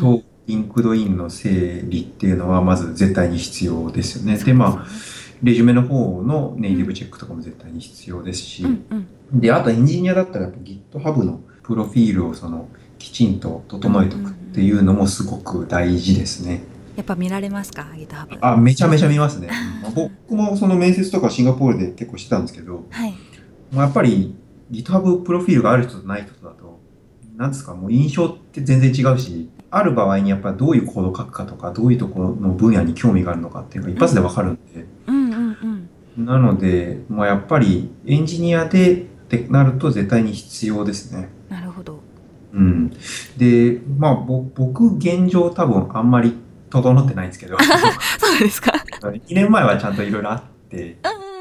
[0.49, 4.39] と、 LinkedIn の整理っていうのはまず絶対に必要ですよね。
[4.39, 4.87] で、まあ、
[5.43, 8.85] レジュメの方のネイティブチェックとかも絶対に必要ですし、うん
[9.33, 9.41] うん。
[9.41, 16.63] で、あとエンジニアだったらやっぱ GitHub のプロフィールをそのきちんと整えておくっていうのもすごく大事ですね。
[16.97, 18.39] やっぱ見られますか ?GitHub。
[18.41, 19.49] あ、めちゃめちゃ見ますね。
[19.83, 23.15] まあ僕もその面接とかシンガポールで結構してたんですけど、はい。
[23.73, 24.35] まあやっぱり
[24.73, 26.81] GitHub プロフィールがある人とない人だと、
[27.37, 36.27] なんですか、もう印象って全然違うし、ある場合にやっぱりどういうコードを書くかとか、どういうところの分野に興味があるのかっていうのが一発でわかるんで、うんうんうん。
[36.27, 41.29] なので、まあ、やっぱりエンジニアでってなると絶対に必要ですね。
[41.51, 42.01] なるほど。
[42.53, 42.91] うん。
[43.37, 46.35] で、まあ、ぼ僕、現状多分あんまり
[46.71, 47.57] 整ってないんですけど、
[48.19, 50.99] そうですか 2年前はちゃんといろいろあって、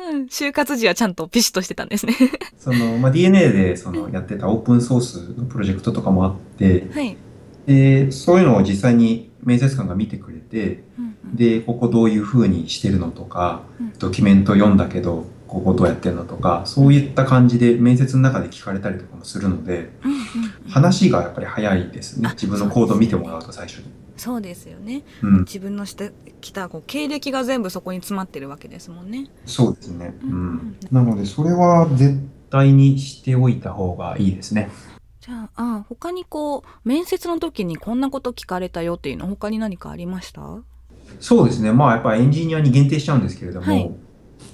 [0.10, 0.24] うん。
[0.26, 2.14] 就活時はちゃんとピシッとしてたんですね。
[2.58, 7.18] その、まあ、DNA でそのやってたオープンソースのプロジェクトとかもあって、はい。
[7.68, 20.24] で、そういうのを実際に面接官が見てくれて、うんうん、で、ここどういう風にしてるのとかうん、ドキュメント読んだけど、ここどうやってるのとか、そういった感じで面接の中で聞かれたりとかもするので、うんうんうん
[20.70, 22.32] 話がやっぱり早いですねあ。
[22.34, 23.86] 自分のコードを見てもらうと最初に。
[24.18, 25.04] そうですよね。
[25.22, 25.40] うん。
[25.40, 29.30] 自分のしてきたこう経歴が全部そこに詰まってるわけですもんね。
[29.46, 30.14] そうですね。
[30.24, 30.78] ううんん。
[30.92, 34.70] なので、それは絶対にしておいた方がいいですね。
[35.28, 40.42] じゃああ他にこう面接の時にこんなこと聞かれたよっていうの他に何かありました？
[41.20, 41.74] そうですね。
[41.74, 43.92] まあ、やっぱりエンジニアに限定しちゃうんですけれども、はい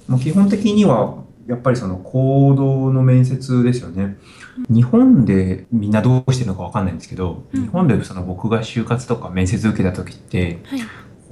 [0.07, 4.17] まあ基本的には、やっぱりその行動の面接ですよね。
[4.67, 10.79] 日本でみんなどうしてるのかわかんないんですけど、うん日本でその僕が就活とか面接受けた時って、はい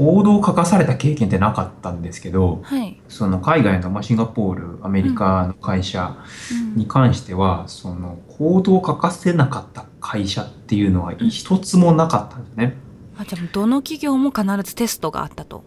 [0.01, 6.17] 行動を書かされた経験ってなかったんですけど、はい、その海外の、まあ、シンガポール、アメリカの会社
[6.51, 6.75] うん。
[6.75, 12.77] に関しては、その行動を書かせなかった会社っていうのは一つもなかったんですね。
[13.15, 15.63] あじゃあどの企業も必ずテストがあったと。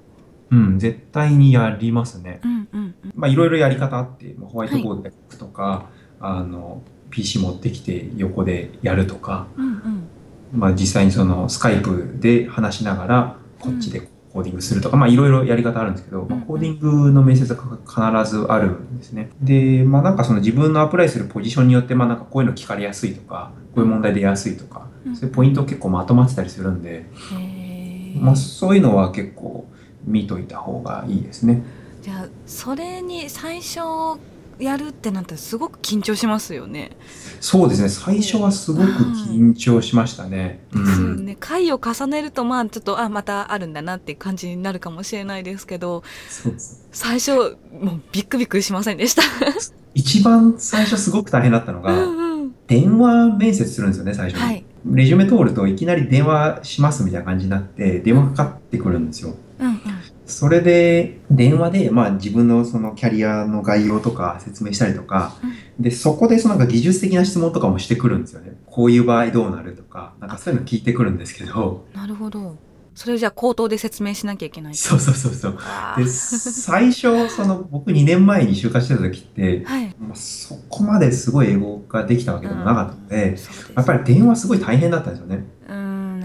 [0.51, 2.40] うん、絶対にやりますね。
[2.42, 2.94] うんうんうん。
[3.14, 10.09] まあいろいろやり方あって、まあホワイトボードで書くとか、あの PC 持ってきて横でやるとか、うんうん。
[10.53, 17.62] まあ、実際にそのスカイプで話しながらこっちでコーディングするとか、まあいろいろやり方あるんですけど、まあ、コーディングの面接が
[18.25, 19.31] 必ずあるんですね。
[19.40, 27.07] で、まあなんかその自分のアプライするポジションによって、まあなんかこういうの聞かれやすいとか、こういう問題出やすいとか、うんそういうポイント結構まとまってたりするんで、
[28.16, 29.68] まあそういうのは結構
[30.05, 31.62] 見といた方がいいですね。
[32.03, 34.18] じゃあそれに最初
[34.59, 36.93] やるってなったらすごく緊張しますよね。
[37.40, 37.88] そうですね。
[37.88, 40.64] 最初はすごく緊張しましたね。
[40.73, 41.25] うですよん。
[41.25, 41.37] ね。
[41.38, 46.03] 回を重ねるとまあちょっとあまたあるんだなっていう感じになるかもしれないですけど。
[46.93, 49.23] 最初もうビックビックしませんでした。
[49.95, 52.25] 一番最初すごく大変だったのうが、んうん
[52.67, 54.43] 電話面接するんですよね、最初に。
[54.43, 54.64] はい。
[54.87, 59.35] レジュメ通るといきなり電話しますみたいな感じになって、電話かかってくるんですよ。
[59.61, 59.81] うんうん
[60.26, 65.37] それで、電話で、まあ自分のそのキャリアの概要とか説明したりとか、
[65.78, 68.56] で、そこでそのなんか技術的な質問とかもしてくるんですよね。
[68.66, 72.56] こういう場合どうなるとか、なんかそういうの聞いてくるんですけど、なるほど。
[72.94, 74.74] それをじゃあ口頭で説明しなきゃいけない。
[74.74, 75.58] そうそうそうそう。
[75.58, 79.94] あで、ー最初、その僕2年前に就活してた時って、はい。
[79.98, 85.44] まあ、そこまですごい英語ができたわけでもなかったので、うんですやっぱり電話すごい大変だったんですよね。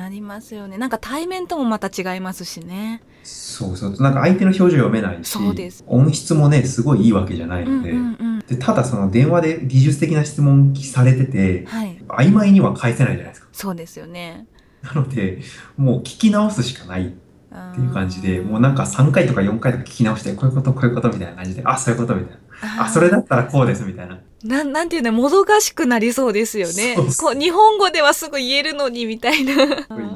[0.10, 0.78] うんなりますよね。
[0.78, 3.04] なんか対面ともまた違いますしね。
[3.24, 4.02] そうそう。
[4.02, 8.40] なんか相手の表情読めないし、そうです音質もね、すごいいいわけじゃないうんので、うんうん。
[8.40, 11.98] でただその電話で技術的な質問されてて、はい。
[12.08, 13.48] 曖昧には返せないじゃないですか。
[13.52, 14.48] そうですよね。
[14.82, 15.42] なので、
[15.78, 17.14] もう聞き直すしかない
[17.54, 22.86] っっていう感じで、もうなんか3回とか4回とか聞き直して、こういうこと、こういうことみたいな感じで、あ、そういうことみたいな。
[22.86, 24.20] あ、それだったらこうですみたいな。
[24.44, 26.96] なん、なんていうね、もどかしくなりそうですよね。
[27.18, 29.54] こう、日本語ではすぐ言えるのに、みたいな。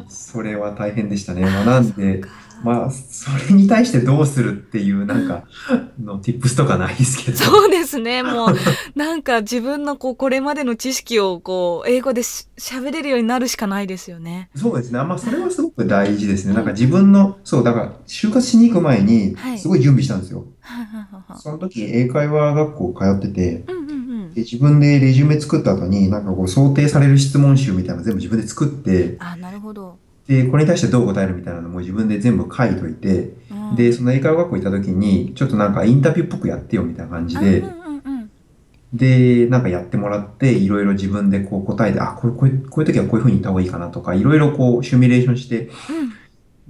[0.07, 1.41] それは大変でしたね。
[1.41, 5.43] まあ、なんで、あまあ、それに対してどうするっていう、なんか、
[6.01, 7.37] の tips とかないですけど。
[7.37, 8.23] そうですね。
[8.23, 8.55] もう、
[8.97, 14.49] なんか自分のこう、これまでの知識をこう、英語でし喋れるようになるしかないですよね。
[14.55, 15.03] そうですね。
[15.03, 16.53] まあ、それはすごく大事ですね。
[16.53, 20.45] なんか自分の、そう、だから、就活しに行く前にはい、すごい準備したんですよ。
[20.61, 23.83] ははははその時、英会話学校通ってて、うん
[24.33, 24.41] で。
[24.41, 29.97] 自分でレジュメ作った後に、なんかこう、想定される質問集みたいなの全部自分で作って、あ、なるほど。
[30.27, 33.75] で、これに対してどう答えるみたいなのも自分で全部書いといて、うん。
[33.75, 38.31] で、その英会話学校行った時に、ちょっとなんかインタビューっぽくやってよみたいな感じでうん、うんうんうん。
[38.93, 45.69] で、なんかやってもらって、いろいろ自分でこう答えて、あ、こうこういうこういう時はこういう風に言った方がいいかなとか、いろいろこう、シミュレーションして、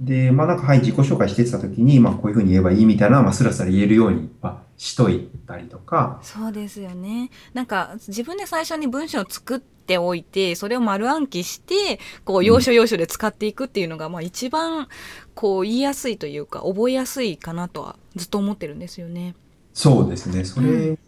[0.00, 7.30] で、まあなんか、はい、自己紹介してた時に、まあこういう風に言えばいいみたいな、まあスラスラ言えるように、まあ、しといたりとか、そうですよね。
[7.52, 14.88] なんか自分で最初に文章を作っておいて、それを丸暗記して、こう要所要所で使っていくっていうのが、まあ一番
[15.34, 19.34] こう言いやすいというか、覚えやすいかなとはずっと思ってるんですよね。
[19.72, 20.44] そうですね。
[20.44, 20.98] それ、う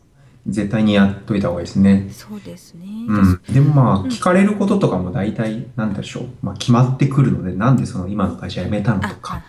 [0.46, 2.08] 絶対にやっといた方がいいですね。
[2.12, 2.86] そうですね。
[3.08, 3.42] うん。
[3.52, 6.24] でもまあ、うん聞かれることとかも大体、なんでしょう。
[6.42, 9.42] まあ決まってくるので、なんでその今の会社辞めたのとか、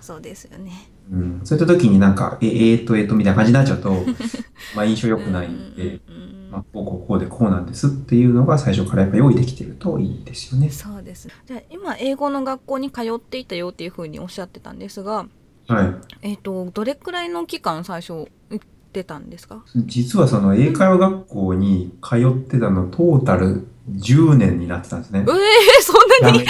[0.00, 0.72] そうですよね。
[1.10, 1.40] うん。
[1.44, 3.90] そういった時になんか、え、えーっと、えーっと、みたいな感じになっちゃうと、
[4.76, 10.68] まあ印象良くないんで、うんうんうんまあ、こうこうでこうなんですっていうのが最初からやっぱ用意できてるといいですよね。
[10.68, 11.28] そうです。
[11.46, 15.26] じゃあ今英語の学校に通っていたよっていうふうにおっしゃってたんですが、
[15.66, 15.94] はい。
[16.20, 18.58] えっ、とどれくらいの期間最初行っ
[18.92, 19.64] てたんですか？
[19.74, 25.32] 実はその英会話学校に通ってたのトータル10年になってたんですねえ。
[25.32, 26.44] えそんなに？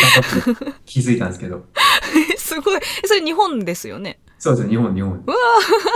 [0.84, 1.64] 気づいたんですけど。
[2.36, 2.80] すごい。
[3.04, 4.18] それ日本ですよね？
[4.38, 5.24] そうですね、日本、日本。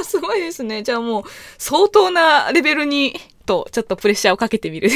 [0.01, 0.85] あすごいですね。
[0.85, 1.23] じゃあもう
[1.59, 3.12] 相当なレベルに
[3.47, 4.91] とちょっとプレッシャーをかけてみる。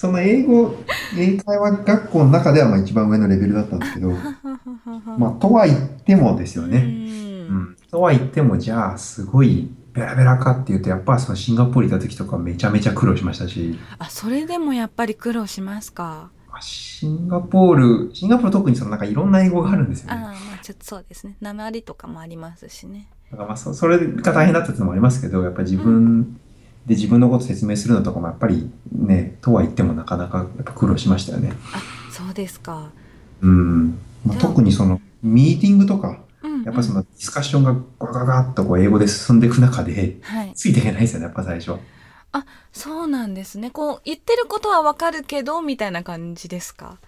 [0.00, 0.74] その英語、
[1.18, 4.08] 英会話学校の中ではまあ一番上のレベルだったんですけど、
[5.18, 6.68] まあ、とは言ってもですよう。
[6.68, 6.78] ね。
[6.78, 6.80] う
[7.52, 7.76] んん。
[7.90, 16.30] とは言っても、じゃあ、すごいベラベラかっていうと、やっぱそのシンガポール行った時とかめちゃめちゃ苦労しましたし、あ、それでもやっぱり苦労しますか？
[16.50, 20.20] まあシンガポール、シンガポール特にそのなんかいろんな英語があるんですよあ、ね。
[20.22, 21.36] まあちょっとそうですね。
[21.40, 23.08] 鉛とかもありますしね。
[23.30, 26.40] だからまあそそれが大変だったっていうのもありますけど、やっぱり自分
[26.90, 31.52] で自分のこと説明するのとかもやっぱりね、とは言ってもなかなかやっぱ苦労しましたよね。
[32.10, 32.90] そうですか。
[33.42, 33.90] うん。
[34.26, 36.62] まあ、特にそのミーティングとか、うん、うん。
[36.64, 40.52] やっぱそのディスカッションがガガガッとこう英語で進んでいく中で、はい。
[40.56, 41.78] ついていけないですよね、やっぱ最初。
[42.72, 43.70] そうなんですね。
[43.70, 46.98] こう言ってることはわかるけどみたいな感じですか？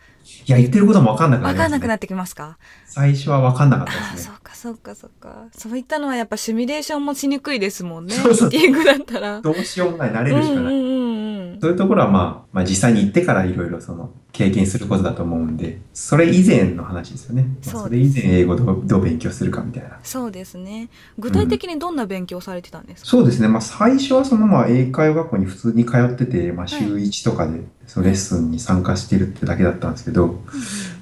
[0.47, 1.71] いや、言ってることもわかんなくなわりますね。
[1.71, 2.59] かんなくなってきますか？
[2.87, 4.19] 最初はわかんなかったですね。
[4.19, 5.47] そうかそうかそうか。
[5.57, 8.15] そういったのはやっぱシミュレーションもしにくいですもんね。
[8.15, 9.41] そうそうミーティングだったら。
[9.41, 10.65] どうしようもない、慣れるしかない。
[10.65, 11.22] うんうんうんうん。
[11.63, 17.43] そういうところはまあ、まあ実際に行ってからいろいろその経験することだと思うんで、それ以前の話ですよね。
[17.43, 20.01] まあそうそれ以前英語どうどう勉強するかみたいな。
[20.03, 20.89] そうですね。
[21.21, 23.47] 具体的にどんな勉強されてたんですか、そうですね。
[23.47, 30.39] まあ最初はそのまあ英会話学校に普通に通ってて、まあ週1とかでそのレッスンに参加してるってだけだったんですけど、うんうん。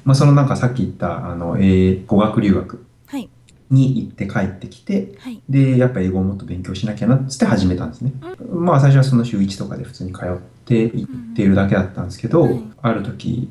[0.05, 3.31] まあそのなんかさっき言ったあの英語学留学はい。
[3.71, 5.41] に行って帰ってきて、はい。
[5.49, 8.13] で、やっぱ英語をもっと勉強しなきゃなっつって始めたんですね。
[8.53, 10.39] まあ最初はその週1とかで普通に通っ
[10.71, 13.47] て行っているだけだったんですけど、はいある時、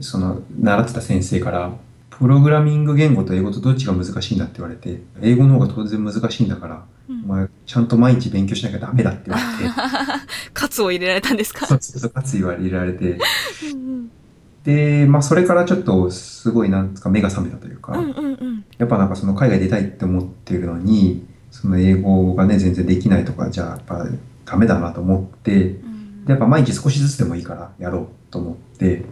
[0.00, 1.72] その習ってた先生から、
[2.08, 7.24] プログラミング言語と英語とどっちが難しいんだって言われて、英語の方が当然難しいんだから、うん。
[7.24, 9.70] お前ちゃんと毎日勉強しなきゃダメだって言われて、
[10.54, 11.66] カツを入れられたんですか？
[11.66, 13.18] そうそうそう、熱い言われられて、
[13.72, 14.10] うん
[14.64, 18.64] で、まあそれからちょっとすごいなんですか目が覚めたというか、うんうんうん。
[18.78, 24.06] やっぱなんかその海外出たいって思ってるのに、その英語がね、全然できないとか、じゃあやっぱ
[24.44, 25.86] ダメだなと思って、う
[26.26, 29.04] やっぱ毎日少しずつでもいいからやろうと思って、うん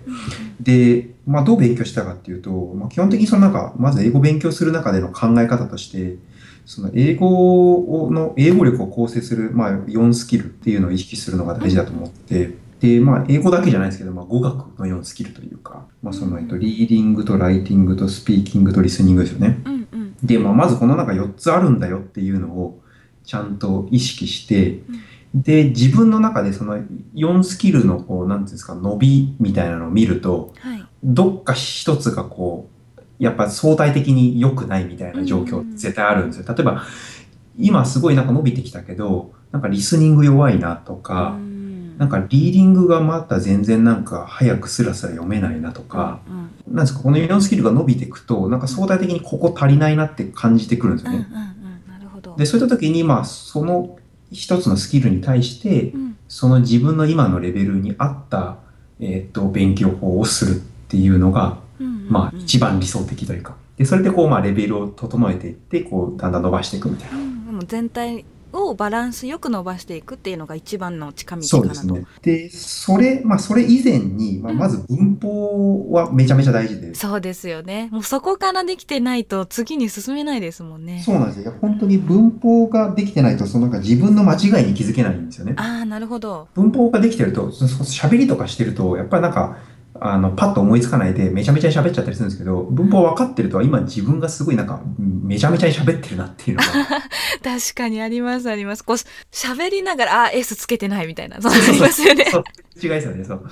[0.61, 6.17] で、まあどう勉強したかっていうと、まあ基本的にそのなんか、まず英語を勉強する中での考え方として、
[6.67, 19.61] その英語をの、英語力を構成する、まあ4スキルっていうのを意識するのが大事だと思って、で、まあ英語だけじゃないですけど、まあ語学の4スキルというか、まあその、えっと、リーディングとライティングとスピーキングとリスニングですよね。
[19.65, 20.17] うんうん。
[20.23, 22.81] で、まあ、まずこの中4つあるんだよっていうのを
[23.25, 24.81] ちゃんと意識して、
[25.35, 26.79] で、自分の中でその
[27.15, 30.85] 4スキルのこう、なんていうんですか、伸びみたいなのを見ると、はい。
[31.05, 36.47] どっか一つがこう、やっぱ相対的に良くないみたいな状況絶対あるんですよ。
[36.49, 36.83] 例えば、
[37.59, 41.99] 今すごいなんか伸びてきたけど、なんかリスニング弱いなとか、うん。
[41.99, 51.27] なんかリーディングがまた全然なんか早くスラスラ読めないなとか、うんなんですか、この4スキルが伸びていくと、なんか相対的にここ足りないなって感じてくるんですよね。
[51.31, 51.93] うんうんうん。
[51.93, 52.37] なるほど。
[52.37, 53.98] で、そういった時に、まあ、その
[54.31, 58.59] 一つのスキルに対して、うんその自分の今のレベルに合った、
[59.01, 61.59] えっと、勉強法をするっていうのが、
[62.09, 63.57] まあ、一番理想的というか。
[63.79, 67.17] で、それでこう、まあ、レベルを整えていって、こう、だんだん伸ばしていくみたいな。
[67.17, 72.07] うんでも全体をバランスよく伸ばしていくっていうのが一番の近道そかなとうですね。
[72.23, 81.55] で、それ、まあ、それ以前に、まあ、うんまず文法はめちゃめちゃ大事で、そうですよねもうそこからできてないと次に進めないですもんねそうなんですよ。
[81.61, 85.55] 本当に文法ができてないと、そのなんか自分の間違いに気づけないんですよね。
[85.57, 89.59] ああなるほど文法ができてると、喋りとかしてると、やっぱりなんか、
[90.01, 96.69] あの、パッと思いつかないで、めちゃめちゃに喋っちゃったりするんですけど、文法分かってると、今自分がすごいなんか、めちゃめちゃに喋ってるなっていうのが、
[97.43, 98.85] 確かにありますあります。
[98.85, 98.97] こう
[99.33, 101.41] 喋りながらあー S つけてないみたいな。
[101.41, 102.27] そうなりますよね。
[102.31, 102.45] そう。
[102.81, 103.43] 違いですよね、そう。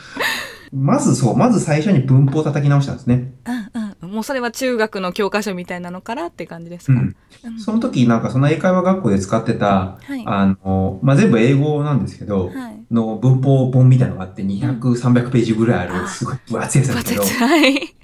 [0.72, 3.32] まずそう、まず最初に文法を叩き直したんですね。
[3.46, 6.98] うんうんもうそれは中学の教科書みたいなのからって感じですか、うん。
[6.98, 7.16] うん
[7.58, 10.22] その時、なんかその英会話学校で使ってた、はい。
[10.26, 12.84] あの、まあ、全部英語なんですけど、はい。
[12.90, 17.96] の文法本みたいなのがあって、200、300ページぐらいある、すごい分厚いやつなんですけど、はい。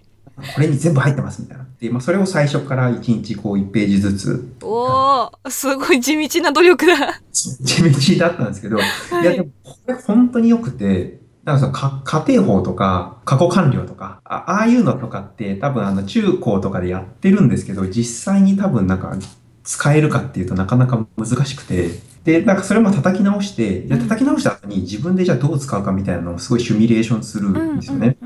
[0.54, 1.66] これに全部入ってますみたいな。
[1.80, 7.20] で、まあ、それを最初から1日こう1ページずつ、おおすごい地道な努力だ。
[7.32, 8.80] 地道だったんですけど、い、
[9.24, 19.16] や、でも、これ本当に良くて、なんかそのか家庭法とか、過去完了とか、あああいうのとかって多分あの中高とかでやってるんですけど、実際に多分なんか
[19.64, 21.90] 使えるかっていうとなかなか難しくて、
[22.24, 28.16] で、なんかそれも叩き直して、で、叩き直した後に自分でじゃあどう使うかみたいなのをすごいシミュレーションするんですよね。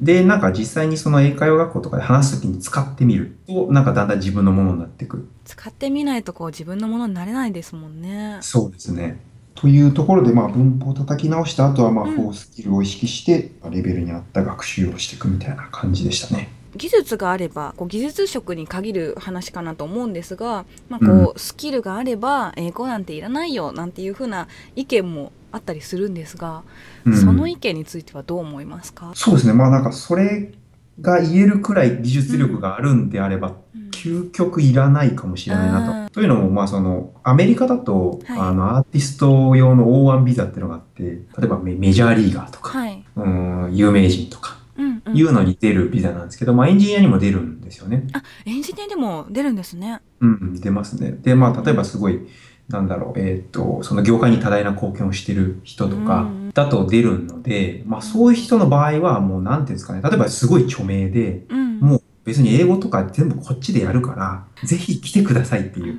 [0.00, 5.28] で、なんか実際にその英会話学校とかで話すときに使ってみると、なんかだんだん自分のものになってくる。
[5.44, 8.38] 使ってみないとこう自分のものになれないですもんね。
[8.40, 9.20] そうですね。
[9.54, 16.50] というところで、まあ、文法を叩き直した後は、まあ、うんフォースキルを意識して、レベルに合った学習をしていくみたいな感じでしたね。
[16.74, 26.62] 技術があればこう技術職に限る話かなと思うんですが、まあ、こうスキルがあれば英語なんていらないよなんていう風な意見もあったりするんですが、
[27.04, 29.52] うんその意見についてはどう思いますか、そうですね。
[29.52, 30.52] まあ、なんか、それ
[31.00, 36.14] が言えるくらい技術力があるんであれば、うん究極いらないかもしれないあなと。
[36.14, 48.06] というのも、まあ、その、アメリカだと、はいあの、アーティスト用の O1 ビザっていうのがあって、例えばメメジャーリーガーとか、はい、うん、有名人とか、うんうんいうのに出るビザなんですけど、まあ、エンジニアにも出るんですよね。
[48.14, 50.00] あエンジニアでも出るんですね。
[50.20, 51.12] うん、出ますね。
[51.12, 52.20] で、まあ、例えばすごい、
[52.68, 65.84] なんだろう、えーっと、その業界に多大な貢献をしてる人とかうんだと出るので、まあ、そういう人の場合は、もう、なんていうんですかね、例えばすごい著名で、うんもう別に英語とか全部こっちでやるから、ぜひ来てくださいっていう。
[65.86, 65.92] うんう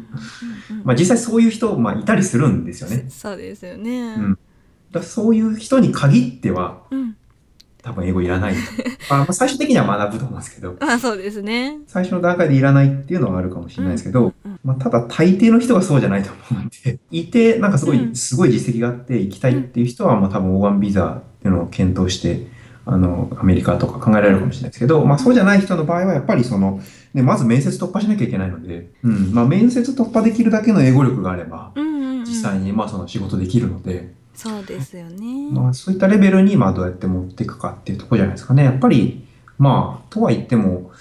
[0.73, 3.05] んうんまあ、実際そういう人、まあ、いたりするんですよね。
[3.09, 4.15] そうですよね。
[4.15, 4.39] うん
[4.91, 7.15] だそういう人に限っては、うん
[7.83, 8.53] 多分英語いらない。
[9.09, 11.79] あまあ最終的には学ぶと思うんですけど、ま あそうですね。
[11.85, 22.47] 最初の段階でいらないっていうのはあるかもしれないですけど、うんまあ、ただ大抵の人がそうじゃないと思うんで、 いて、なんかすごい、うんすごい実績があって行きたいっていう人は、まあ多分 O1 ビザっていうのを検討して、
[22.85, 26.81] あの、アメリカとか考えられるかもしれないですけど、まあそうじゃない人の場合はやっぱりその、
[27.13, 35.51] ね、まず面接突破しなきゃいけないので、うん、まあ面接突破できるだけの英語力があれば、うんうんうん、実際にまあその仕事できるので、そうですよね。
[35.51, 38.63] まあそういったレベルにまあどうやって持っていくかっていうところじゃないですかね。
[38.63, 39.25] やっぱり、
[39.57, 40.91] まあ、とは言っても、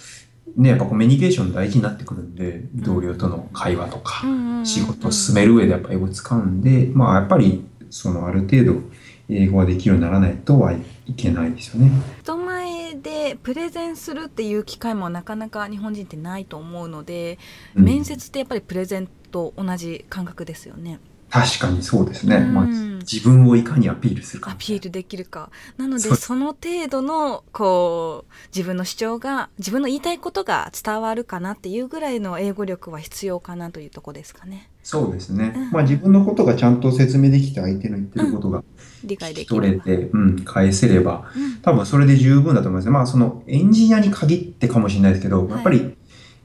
[0.56, 4.24] ね、やっぱコミュニケーション大事になってくるんで、同僚との会話とか、
[4.64, 8.80] 仕事を進める上でやっぱ英語使うんで、まあやっぱり、そのある程度
[9.28, 10.78] 英語ができるようにならないとはい
[11.16, 11.90] けないですよね。
[12.22, 17.38] 人前でプレゼンするっていう機会もなかなか日本人ってないと思うので、
[17.74, 21.00] うん面接ってやっぱりプレゼンと同じ感覚ですよね。
[21.32, 22.36] 確かにそうですね。
[22.36, 24.54] うんまあ、自分をいかにアピールするかア。
[24.54, 35.70] ピールできるかなのでその程度のこう自分の主張が自分の言いたいことが伝わるかなっていうぐらいの英語力は必要かなというところですかねそうですねうん。
[35.70, 38.62] まあ自分のことがちゃんと説明できて相手の言ってることが
[39.02, 42.90] 理解聞きできる取れて、うん、返せれば、うん多分それで十分だと思いますね。
[42.90, 45.96] まあそのエンジニアに限ってかもしれないですけど、はいやっぱり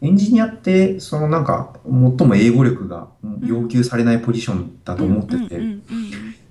[0.01, 1.91] エンジニアってそのなんか最
[2.27, 3.07] も英語力が
[3.43, 5.59] 要求されないポジションだと思ってて、っ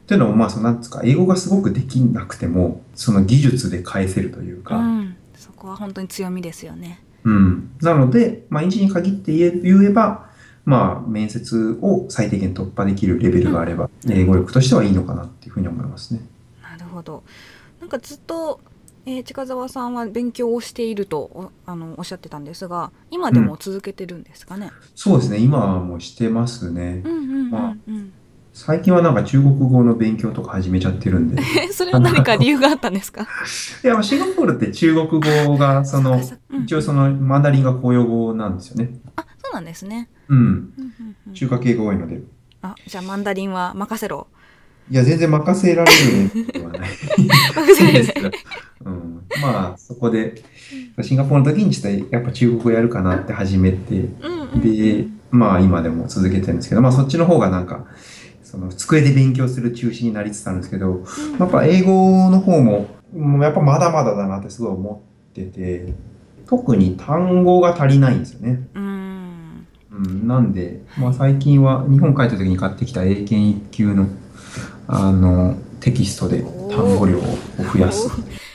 [0.07, 5.16] ていうのもまあそのなんですか英語がすごくできなくてもその技術で返せるというか、うん。
[5.34, 7.01] そこは本当に強みですよね。
[7.24, 10.30] うん、なので、まあ、エンジニアに限って言え言えば、
[10.64, 14.12] まあ、面接を最低限突破できるレベルがあれば、うん。
[14.12, 16.20] 英語力としてはいいのかなっていうふうに思いますね。
[16.62, 17.24] なるほど。
[17.80, 18.61] なんかずっと、
[19.07, 24.70] えー近澤さんは勉強をしているとおあのおっしゃってたんですが今でも続けてるんですかね？
[24.94, 27.12] そうですね、今はもうしてますねうん。
[27.12, 28.12] うんうんまあうん。
[28.52, 31.40] 最近はなんか中国語の勉強とか始めちゃってるんで。
[31.62, 33.28] えそれは何か理由があったんですか？
[33.84, 36.18] いや、まあシンガポールって中国語が、その、
[36.64, 38.98] 一応そのマンダリンが公用語なんですよね。
[39.16, 40.09] あそうなんですね。
[40.28, 40.38] うん。
[40.38, 40.44] うん
[40.78, 42.22] うんうん中華系が多いので。
[42.62, 44.26] あじゃあマンダリンは任せろ。
[44.91, 46.91] いや、全然任せられるのではない。
[47.18, 48.34] 任せですけどろ。
[48.84, 50.43] うん、まあ、そこで、
[51.03, 54.09] シンガポールの時にちょっとやっぱ中国語やるかなって始めて、
[54.62, 57.87] で、まあ今でも続けてるんですけど、まあそっちの方がなんか、
[58.43, 61.05] その机で勉強する中心になりつつあるんですけど、
[61.39, 65.93] やっぱ英語の方も、もうやっぱまだまだだなってすごい思ってて、
[66.47, 68.68] 特に単語が足りないんですよね。
[68.74, 69.66] うん。
[69.91, 74.07] うん、なんで、まあ最近は日本帰った時に買ってきた英検一級の、
[74.89, 77.22] あの、テキストで単語量を
[77.72, 78.09] 増やす。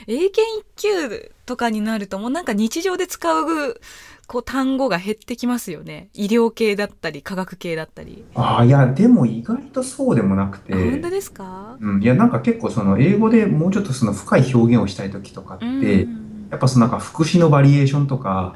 [0.06, 0.42] 英検
[0.76, 3.80] 一級とかになるともうなんか日常で使う
[4.26, 6.08] こう単語が減ってきますよね。
[6.14, 8.24] 医療系だったり科学系だったり。
[8.34, 11.76] ああ、いや、でも意外とそうでもなくて、あ本当ですか？
[11.80, 15.68] うん、いや、なんか結構その英語でもうちょっとその深い表現をしたい時とかって、う
[16.08, 18.54] んやっぱそのなんか副詞のバリエーションとか。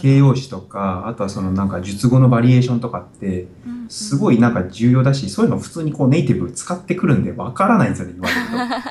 [0.00, 8.82] 形容詞とか、あとはそのなんか述語のバリエーションとかって、うんすごいなんか重要だし、そういうの普通にこうネイティブ使ってくるんでわからないんですよね、言われると。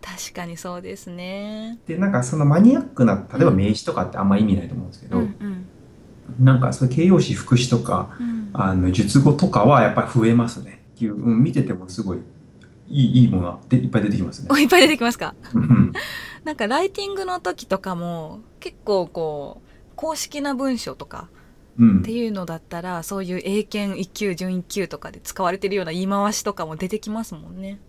[0.00, 1.78] 確かにそうですね。
[1.88, 5.64] で、なんかそのマニアックな、例えば名詞とかってあんま意味ないと思うんですけど、うんうん
[6.38, 10.82] なんかそういう形容詞、副詞とか、うんあの述語とかはやっぱり増えますね。
[10.94, 12.18] っていう、うん、見ててもすごい
[12.88, 14.56] いいいいものがでいっぱい出てきますね お。
[14.58, 15.34] いっぱい出てきますか？
[15.54, 15.92] うん
[16.44, 19.67] なんかライティングの時とかも結構こう
[19.98, 21.28] 公式な文章とか
[21.76, 27.80] うんっていうのだったらそういう英検一級準一級とかで使われてるような言い回しとかも出てきますもんね。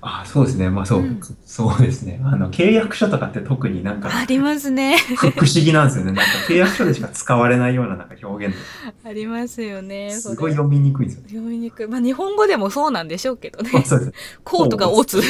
[0.00, 0.68] あそうですね。
[0.68, 2.20] まあそう、うんそうですね。
[2.24, 4.98] あの、契約書とかって特になんかありますね。
[5.16, 6.12] 不不思議なんですよね。
[6.12, 8.54] なんか契約書でしか使われないようななんか表現
[9.02, 10.08] ありますよね。
[10.08, 11.28] ですごい読みにくいんですよね。
[11.28, 11.86] 読みにくい。
[11.86, 13.82] まあ日本語でもそうなんでしょうけどねまあ。
[13.84, 14.12] そうです
[14.44, 15.22] こうとかおつ。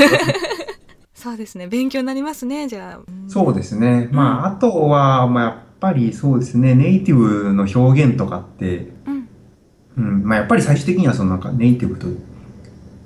[1.15, 1.69] そうですね。
[1.69, 2.69] 勉強になりますね。
[2.69, 3.31] じゃあ。
[3.31, 4.09] そうですね。
[4.13, 6.75] まあ、あとは、まあ、やっぱりそうですね。
[6.75, 9.29] ネイティブの表現とかって、うん。
[9.97, 12.07] うん、まあやっぱり最終的にはそのなんかネイティブと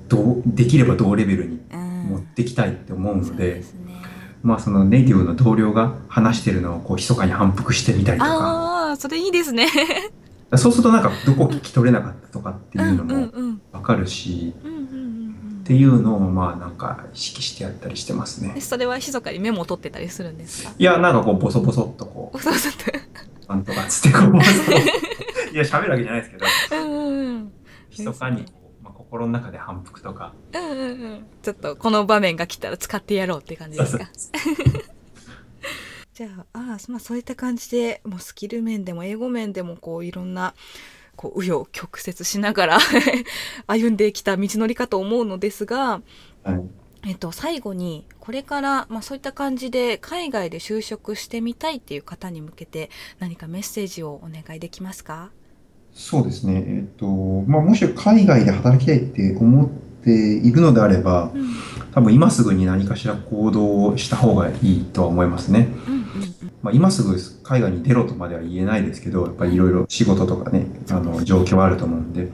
[0.08, 1.78] どう、できれば同レベルにうん
[2.10, 4.02] 持ってきたいって思うので、ですね。
[4.42, 9.66] まあそのネイティブの同僚が話してるのをこう密かに反復してみたりとか、ああ、それいいですね。
[10.56, 13.60] そうするとなんかどこ聞き取れなかったとかっていうのうんうんもうん。
[13.72, 14.77] わかるし、うんうんうんうん
[15.68, 18.54] っていうのをまあなんか意識してやったりしてますね。
[18.56, 18.60] え。
[18.62, 20.72] それは密かにメモを取ってたりするんですか？
[20.78, 24.78] いや、なんかこうボソボソっとこそうそうう、なんとかつってこう、ボソボソ
[25.52, 26.46] いや、喋るわけじゃないですけど、
[26.76, 27.52] うんうんうん。
[27.90, 30.84] 密かにこう、まあ、心の中で反復とか、うんうんう
[31.16, 31.26] ん。
[31.42, 34.08] ちょっとこの場面が来たら使ってやろうって感じですか？
[36.14, 40.54] じゃああーまあそういった感じでもうスキル面でも英語面でもこういろんな
[41.18, 42.78] こう紆余曲折しながら
[43.66, 46.00] 歩んできた道のりかと思うのですが、
[46.44, 46.62] はい。
[47.06, 52.90] えっと、最後にこれから、まあ、そういった感じで海外で就職してみたいっていう方に向けて
[53.20, 55.30] 何かメッセージをお願いできますか？
[55.92, 57.06] そうですね、えっと
[57.48, 59.68] まあ、もし海外で働きたいって思っ
[60.04, 61.50] ているのであれば、うん、
[61.92, 65.68] 多分今すぐに何かしら行動をした方がいいとは思いますね。
[65.88, 72.32] うんうんうんまあ、今すぐ海外に出ろとまでは言えないですけどやっぱりいろいろ仕事とかねあの状況はあると思うんで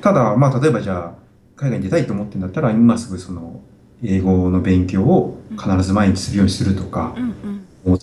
[0.00, 1.22] ただまあ例えばじゃあ
[1.56, 3.60] 海外に出たいと思ってんだったら今すぐその
[4.02, 7.20] 英語の勉強を必ず毎日するようにするとか、う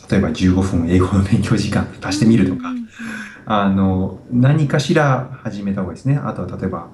[0.09, 2.73] 例えば15分英語の勉強時間足してみるとか、
[3.45, 6.15] あの何かしら始めた方がいいですね。
[6.15, 6.87] あとは例えば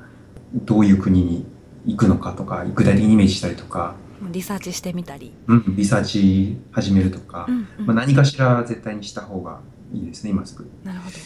[0.55, 1.45] どういう国に
[1.85, 3.93] 行くのかとか具体的にイメージしたりとか。
[4.31, 5.33] リサーチしてみたり。
[5.47, 9.59] うん、リサーチ始めるとか、うんうん、まあ、何かしら絶対にした方が
[9.93, 10.67] いいですね、今すぐ。
[10.83, 11.17] なるほど。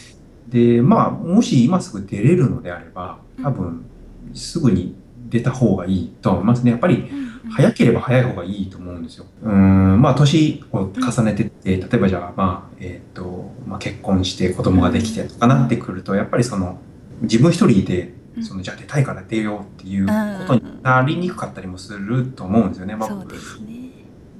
[0.47, 3.85] で、まあ、もし今すぐ出れるのであれば、多分、
[4.33, 4.95] すぐに
[5.29, 6.71] 出た方がいいと思いますね。
[6.71, 7.09] やっぱり、
[7.51, 9.25] 早ければ早い方がいいと思うんですよ。
[9.43, 16.79] うん、まあ、年を重ねてって、例えばじゃあ、まあ、えっ、ー、と、まあ、結婚して子供ができてとかなってくると、やっぱりその、
[17.21, 20.13] 自分一人で、そのじゃあ出たいから出ようっていうこ
[20.47, 22.95] とになりにくかったりもすると思うんですよね。
[22.95, 23.25] まあ、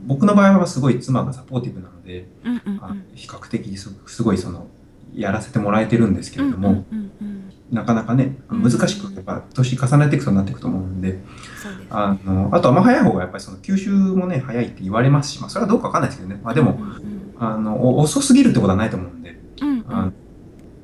[0.05, 2.27] 僕の場合はすごい妻がサポーティブなので、
[3.15, 4.67] 比較的すごいその
[5.13, 6.85] やらせてもらえてるんですけれども、
[7.71, 11.19] なかなかね難しくやっぱ年重ねていくとなっていくと思うんで
[11.89, 16.79] あのあとはまあ早い方がやっぱりその吸収もね早いって言われますし、まあ、それはどうかわかんないですけどね、まあ、でも、
[17.37, 19.39] あの遅すぎるってことはないと思うんで、
[19.87, 20.11] あ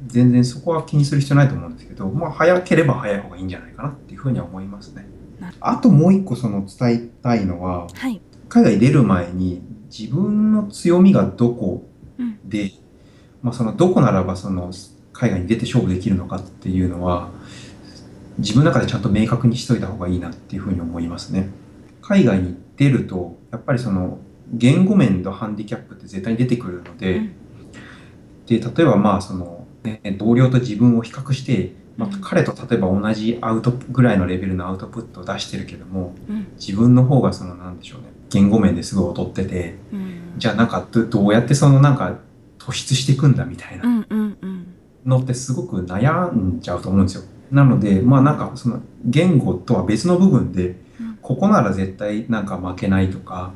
[0.07, 5.07] 全然そこは気にする必要ないと思うんですけど、まあ、早ければ早い方がいいんじゃないかなっていうふうには思いますね。
[5.59, 9.61] あともう一個その伝えたいのは、はい、海外出る前に
[9.97, 11.83] 自分の強みがどこ
[12.45, 12.71] で、うん、
[13.43, 14.71] まあ、そのどこならばその
[15.13, 17.29] 海外に出て勝負できるのかっていうのは
[18.37, 21.49] 自分の中でちゃんと明確にしといた方がいいなっていうふうに思いますね。
[22.01, 24.19] 海外に出るとやっぱりその
[24.51, 27.35] 言語面のハンディキャップって絶対に出てくるので、うん、
[28.45, 42.17] で例えばまあその、ね、同僚と自分を比較して、まあ、彼と例えば同じアウトぐらいのレベルのアウトプットを出してるけども、うん、自分の方がそのなんでしょうね言語面ですごい劣ってて、うん、じゃあなんかどうやってそのなんか
[42.59, 44.05] 突出していくんだみたいな
[45.05, 47.23] のってすごく悩んじゃうと思うんですよ。
[47.51, 50.75] なのでまあなんかその言語とは別の部分で、
[51.21, 53.53] ここなら絶対なんか負けないとか、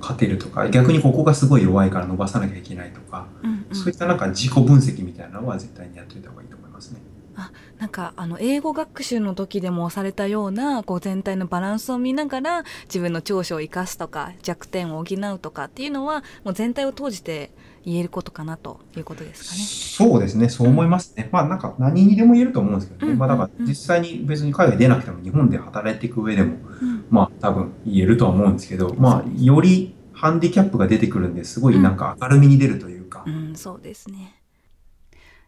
[0.00, 3.28] 勝てるとか逆にここがすごい弱いから伸ばさなきゃいけないとか、
[3.72, 7.00] そういったなんか自己分析みたいなのは絶対にやっておいた方がいいと思いますね。
[7.36, 17.50] あなんかあの英語学習の時でもされたようなこう全体のバランスを見ながら自分の長所を生かすとか弱点を補うとかっていうのはもう全体を通じて
[17.84, 20.08] 言えることかなということですかね。
[20.10, 21.24] そうですね、そう思いますね。
[21.24, 23.12] うん、まあなんか何にでも言えると思うんですけどね。
[23.12, 33.05] うん、まあだから実際に別に海外出なくても日本で働いていく上でも、うん、まあ多分言えるとは思うんですけど、まあよりハンディキャップが出てくるんですごいなんか明るみに出るというか。
[33.26, 34.40] うん、そうですね。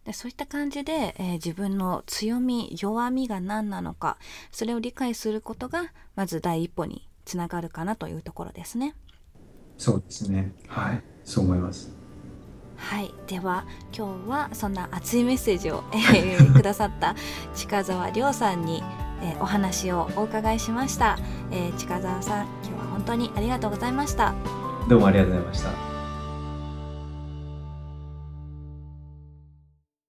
[0.04, 4.16] でそういった感じで、えー、自分の強み弱みが何なのか
[4.50, 8.94] それを理解することがまず第一歩につながるかなというところですね。
[9.76, 11.98] そうですねはいそう思います。
[12.78, 17.16] はい、では今日はそんな熱いメッセージを、えー、 くださった
[17.54, 18.82] 近澤亮さんに、
[19.20, 21.18] えー、お話をお伺いしました、
[21.50, 24.32] えー、近澤さん今日は本当にありがとうございました
[24.88, 25.97] どうもありがとうございました